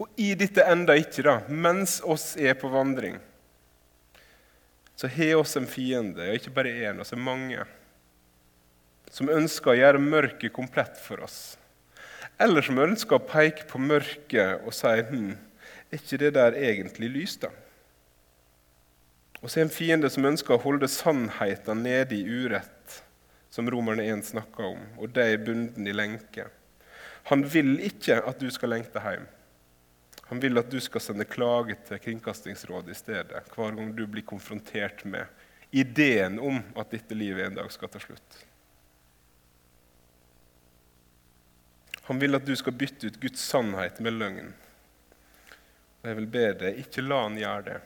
Og 0.00 0.08
i 0.20 0.32
dette 0.38 0.64
enda 0.66 0.96
ikke, 0.98 1.24
da, 1.26 1.34
mens 1.48 2.00
oss 2.00 2.32
er 2.40 2.56
på 2.58 2.70
vandring, 2.72 3.18
så 4.96 5.08
har 5.08 5.38
oss 5.40 5.56
en 5.56 5.66
fiende, 5.66 6.28
og 6.28 6.38
ikke 6.38 6.54
bare 6.54 6.74
én, 6.88 7.00
er 7.00 7.20
mange, 7.20 7.64
som 9.12 9.30
ønsker 9.32 9.72
å 9.72 9.78
gjøre 9.78 10.02
mørket 10.02 10.54
komplett 10.54 11.00
for 11.00 11.24
oss. 11.24 11.56
Eller 12.40 12.64
som 12.64 12.80
ønsker 12.80 13.18
å 13.18 13.26
peke 13.26 13.66
på 13.68 13.80
mørket 13.82 14.64
og 14.64 14.72
si 14.76 14.92
hm, 15.10 15.34
er 15.92 16.00
ikke 16.00 16.20
det 16.22 16.32
der 16.38 16.56
egentlig 16.56 17.10
lys, 17.12 17.36
da? 17.42 17.50
Og 19.42 19.50
så 19.50 19.58
er 19.58 19.66
en 19.66 19.74
fiende 19.74 20.08
som 20.10 20.26
ønsker 20.28 20.54
å 20.54 20.62
holde 20.62 20.88
sannheten 20.88 21.82
nede 21.82 22.14
i 22.14 22.22
urett 22.24 23.02
som 23.52 23.68
Romerne 23.70 24.06
1 24.08 24.22
snakker 24.30 24.70
om, 24.70 24.82
og 24.96 25.12
de 25.12 25.24
er 25.34 25.42
bunden 25.44 25.86
i 25.86 25.92
lenke. 25.92 26.46
Han 27.28 27.42
vil 27.52 27.74
ikke 27.84 28.22
at 28.24 28.40
du 28.40 28.48
skal 28.54 28.72
lengte 28.72 29.02
hjem. 29.02 29.26
Han 30.32 30.40
vil 30.40 30.56
at 30.56 30.70
du 30.72 30.78
skal 30.80 31.02
sende 31.04 31.26
klage 31.28 31.74
til 31.84 31.98
Kringkastingsrådet 32.00 32.94
i 32.94 32.96
stedet 32.96 33.40
hver 33.52 33.74
gang 33.76 33.90
du 33.92 34.06
blir 34.08 34.24
konfrontert 34.24 35.02
med 35.04 35.28
ideen 35.76 36.38
om 36.40 36.62
at 36.80 36.94
dette 36.94 37.12
livet 37.12 37.44
en 37.44 37.58
dag 37.58 37.66
skal 37.74 37.90
ta 37.92 38.00
slutt. 38.00 38.38
Han 42.06 42.22
vil 42.22 42.38
at 42.38 42.46
du 42.48 42.54
skal 42.56 42.72
bytte 42.80 43.10
ut 43.10 43.18
Guds 43.20 43.42
sannhet 43.44 44.00
med 44.00 44.16
løgn. 44.16 44.48
Og 46.00 46.08
jeg 46.08 46.18
vil 46.22 46.28
be 46.38 46.44
deg, 46.62 46.78
ikke 46.80 47.04
la 47.04 47.18
han 47.26 47.36
gjøre 47.36 47.66
det. 47.66 47.76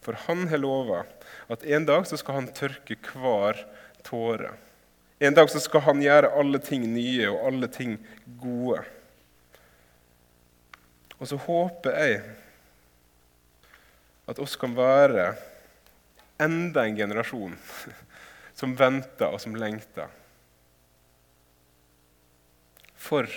For 0.00 0.16
han 0.22 0.46
har 0.48 0.62
lova 0.62 1.02
at 1.52 1.66
en 1.68 1.84
dag 1.90 2.08
så 2.08 2.16
skal 2.22 2.38
han 2.38 2.48
tørke 2.56 2.96
hver 3.12 3.60
tåre. 4.08 4.54
En 5.20 5.36
dag 5.36 5.52
så 5.52 5.60
skal 5.60 5.84
han 5.90 6.00
gjøre 6.00 6.32
alle 6.40 6.62
ting 6.64 6.88
nye 6.88 7.28
og 7.34 7.44
alle 7.52 7.68
ting 7.68 7.98
gode. 8.40 8.80
Og 11.20 11.28
så 11.28 11.36
håper 11.36 11.98
jeg 12.00 12.20
at 14.30 14.40
oss 14.40 14.56
kan 14.56 14.72
være 14.76 15.34
enda 16.40 16.86
en 16.86 16.96
generasjon 16.96 17.56
som 18.60 18.76
venter 18.78 19.28
og 19.28 19.40
som 19.42 19.56
lengter. 19.58 20.08
For 23.00 23.28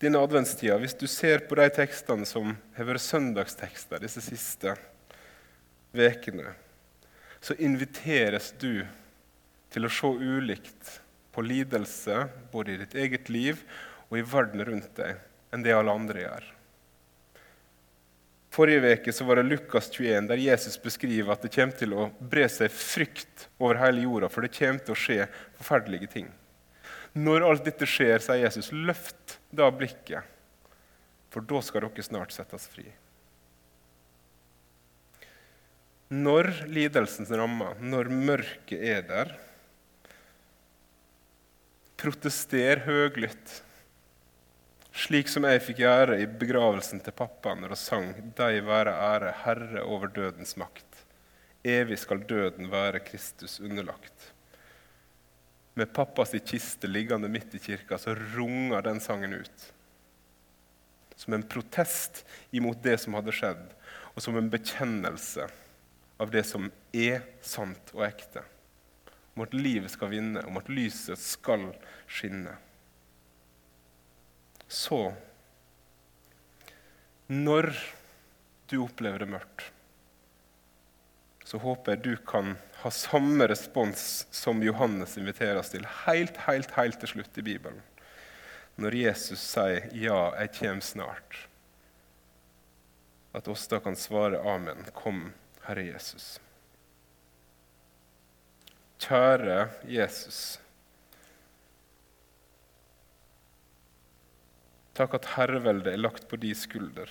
denne 0.00 0.22
adventstida, 0.24 0.78
hvis 0.80 0.96
du 0.96 1.04
ser 1.10 1.44
på 1.44 1.58
de 1.58 1.66
tekstene 1.76 2.26
som 2.28 2.54
har 2.76 2.88
vært 2.88 3.04
søndagstekster 3.04 4.00
disse 4.00 4.22
siste 4.24 4.74
ukene, 5.92 6.54
så 7.40 7.56
inviteres 7.60 8.52
du 8.60 8.86
til 9.70 9.86
å 9.86 9.92
se 9.92 10.08
ulikt 10.08 10.96
på 11.34 11.44
lidelse, 11.44 12.24
både 12.52 12.74
i 12.74 12.80
ditt 12.80 12.96
eget 12.98 13.28
liv 13.32 13.60
og 14.08 14.18
i 14.18 14.24
verden 14.26 14.64
rundt 14.66 14.94
deg, 14.98 15.20
enn 15.50 15.64
det 15.64 15.74
alle 15.74 15.94
andre 15.94 16.24
gjør. 16.24 16.48
Forrige 18.50 18.96
uke 18.98 19.14
var 19.24 19.38
det 19.38 19.46
Lukas 19.46 19.90
21, 19.94 20.26
der 20.26 20.42
Jesus 20.42 20.74
beskriver 20.82 21.32
at 21.32 21.44
det 21.44 21.52
kommer 21.54 21.76
til 21.78 21.94
å 21.94 22.08
bre 22.18 22.48
seg 22.50 22.72
frykt 22.74 23.46
over 23.62 23.78
hele 23.78 24.02
jorda, 24.02 24.30
for 24.30 24.42
det 24.42 24.54
kommer 24.56 24.82
til 24.82 24.96
å 24.96 24.98
skje 24.98 25.26
forferdelige 25.58 26.10
ting. 26.16 26.32
Når 27.14 27.46
alt 27.46 27.66
dette 27.66 27.86
skjer, 27.86 28.22
sier 28.22 28.42
Jesus, 28.42 28.72
løft 28.74 29.38
da 29.54 29.70
blikket, 29.74 30.26
for 31.30 31.46
da 31.46 31.62
skal 31.62 31.86
dere 31.86 32.06
snart 32.06 32.34
settes 32.34 32.66
fri. 32.70 32.88
Når 36.10 36.50
lidelsen 36.66 37.28
rammer, 37.30 37.78
når 37.78 38.10
mørket 38.10 38.82
er 38.82 39.06
der, 39.06 39.34
protester 42.00 42.82
høglytt 42.82 43.60
slik 45.00 45.30
som 45.32 45.46
jeg 45.48 45.62
fikk 45.64 45.80
gjøre 45.80 46.18
i 46.20 46.26
begravelsen 46.28 47.00
til 47.04 47.14
pappa 47.16 47.54
når 47.56 47.72
han 47.72 47.80
sang 47.80 48.10
'Deg 48.36 48.60
være 48.66 48.92
ære, 48.92 49.32
Herre 49.44 49.82
over 49.82 50.12
dødens 50.12 50.56
makt'. 50.60 51.04
Evig 51.64 51.98
skal 51.98 52.24
døden 52.28 52.70
være 52.70 53.00
Kristus 53.04 53.60
underlagt. 53.60 54.32
Med 55.74 55.92
pappas 55.92 56.34
kiste 56.44 56.88
liggende 56.88 57.28
midt 57.28 57.54
i 57.54 57.58
kirka 57.58 57.98
så 57.98 58.14
runger 58.14 58.82
den 58.82 59.00
sangen 59.00 59.34
ut. 59.34 59.72
Som 61.16 61.34
en 61.34 61.48
protest 61.48 62.24
imot 62.52 62.82
det 62.82 62.98
som 63.00 63.14
hadde 63.14 63.32
skjedd, 63.32 63.66
og 64.14 64.22
som 64.22 64.36
en 64.36 64.50
bekjennelse 64.50 65.48
av 66.20 66.30
det 66.30 66.44
som 66.44 66.70
er 66.92 67.22
sant 67.40 67.92
og 67.94 68.04
ekte. 68.04 68.42
Om 69.36 69.44
at 69.46 69.54
livet 69.54 69.92
skal 69.92 70.10
vinne, 70.10 70.42
om 70.44 70.56
at 70.56 70.68
lyset 70.68 71.20
skal 71.20 71.70
skinne. 72.08 72.56
Så 74.70 75.14
når 77.26 77.72
du 78.70 78.76
opplever 78.84 79.18
det 79.18 79.26
mørkt, 79.32 79.64
så 81.42 81.58
håper 81.58 81.96
jeg 81.96 82.02
du 82.04 82.12
kan 82.26 82.52
ha 82.84 82.92
samme 82.94 83.48
respons 83.50 84.28
som 84.30 84.62
Johannes 84.62 85.16
inviterer 85.18 85.58
oss 85.58 85.72
til 85.72 85.88
helt, 86.04 86.38
helt, 86.46 86.70
helt 86.78 87.00
til 87.02 87.16
slutt 87.16 87.42
i 87.42 87.46
Bibelen. 87.50 87.82
Når 88.78 88.94
Jesus 88.94 89.42
sier 89.42 89.90
'Ja, 89.90 90.30
jeg 90.38 90.54
kommer 90.54 90.86
snart', 90.86 91.48
at 93.34 93.48
oss 93.48 93.66
da 93.66 93.80
kan 93.80 93.96
svare 93.96 94.38
'Amen'. 94.38 94.90
Kom, 94.94 95.32
Herre 95.66 95.82
Jesus. 95.82 96.38
Kjære 98.98 99.68
Jesus. 99.84 100.60
Takk 105.00 105.14
at 105.16 105.32
herreveldet 105.38 105.94
er 105.94 106.00
lagt 106.02 106.26
på 106.28 106.36
de 106.36 106.50
skulder. 106.52 107.08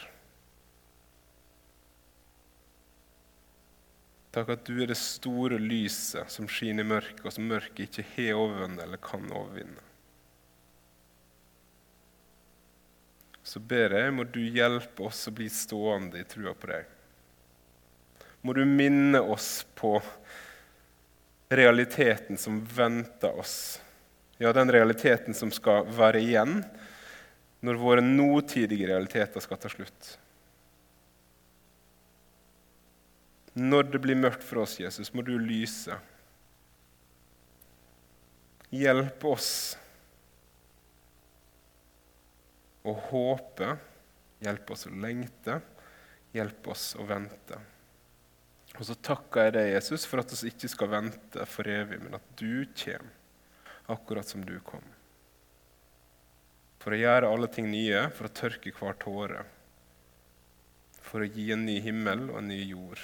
Takk 4.29 4.51
at 4.53 4.67
du 4.67 4.75
er 4.77 4.91
det 4.91 4.97
store 4.99 5.57
lyset 5.57 6.29
som 6.29 6.45
skinner 6.45 6.85
i 6.85 6.91
mørket, 6.91 7.23
og 7.25 7.33
som 7.33 7.47
mørket 7.49 7.87
ikke 7.87 8.05
har 8.11 8.37
overvunnet 8.37 8.83
eller 8.83 9.01
kan 9.01 9.25
overvinne. 9.33 9.81
Så 13.41 13.57
ber 13.57 13.95
jeg, 13.97 14.13
må 14.13 14.27
du 14.29 14.43
hjelpe 14.43 15.07
oss 15.07 15.23
å 15.25 15.33
bli 15.33 15.47
stående 15.49 16.21
i 16.21 16.27
trua 16.29 16.53
på 16.53 16.69
deg. 16.69 16.91
Må 18.45 18.53
du 18.53 18.61
minne 18.69 19.23
oss 19.33 19.63
på 19.73 19.95
realiteten 21.49 22.37
som 22.37 22.61
venter 22.61 23.33
oss. 23.33 23.79
Ja, 24.37 24.53
den 24.53 24.69
realiteten 24.69 25.33
som 25.33 25.49
skal 25.49 25.89
være 25.89 26.21
igjen, 26.21 26.61
når 27.65 27.79
våre 27.79 28.03
nåtidige 28.03 28.87
realiteter 28.87 29.43
skal 29.43 29.59
ta 29.59 29.71
slutt. 29.71 30.13
Når 33.59 33.89
det 33.91 33.99
blir 34.03 34.19
mørkt 34.19 34.45
for 34.45 34.63
oss, 34.63 34.77
Jesus, 34.79 35.11
må 35.11 35.25
du 35.25 35.33
lyse. 35.41 35.95
Hjelp 38.71 39.25
oss 39.27 39.51
å 42.87 42.93
håpe, 43.09 43.73
hjelp 44.45 44.71
oss 44.71 44.87
å 44.87 44.93
lengte, 44.93 45.57
hjelp 46.37 46.69
oss 46.71 46.93
å 46.95 47.07
vente. 47.09 47.57
Og 48.77 48.85
så 48.87 48.95
takker 49.03 49.49
jeg 49.49 49.55
deg, 49.57 49.71
Jesus, 49.73 50.05
for 50.07 50.21
at 50.21 50.31
vi 50.31 50.53
ikke 50.53 50.69
skal 50.71 50.93
vente 50.93 51.49
for 51.49 51.67
evig, 51.67 51.99
men 52.05 52.15
at 52.15 52.31
du 52.39 52.63
kommer, 52.77 53.17
akkurat 53.89 54.29
som 54.29 54.45
du 54.45 54.53
kom 54.61 54.85
for 56.79 56.95
å 56.95 56.99
gjøre 56.99 57.29
alle 57.29 57.49
ting 57.51 57.67
nye, 57.71 58.05
for 58.15 58.29
å 58.29 58.35
tørke 58.35 58.71
hver 58.75 58.95
tåre, 59.01 59.43
for 61.03 61.25
å 61.25 61.27
gi 61.27 61.49
en 61.55 61.65
ny 61.67 61.79
himmel 61.83 62.29
og 62.29 62.39
en 62.41 62.49
ny 62.53 62.61
jord, 62.61 63.01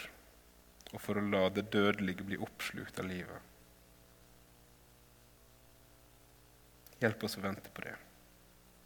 og 0.93 1.01
for 1.03 1.19
å 1.19 1.25
la 1.27 1.49
det 1.51 1.67
dødelige 1.75 2.27
bli 2.27 2.39
oppslukt 2.39 3.01
av 3.03 3.09
livet. 3.09 3.51
Hjelp 7.03 7.27
oss 7.27 7.35
å 7.37 7.43
vente 7.43 7.71
på 7.75 7.83
det. 7.83 7.95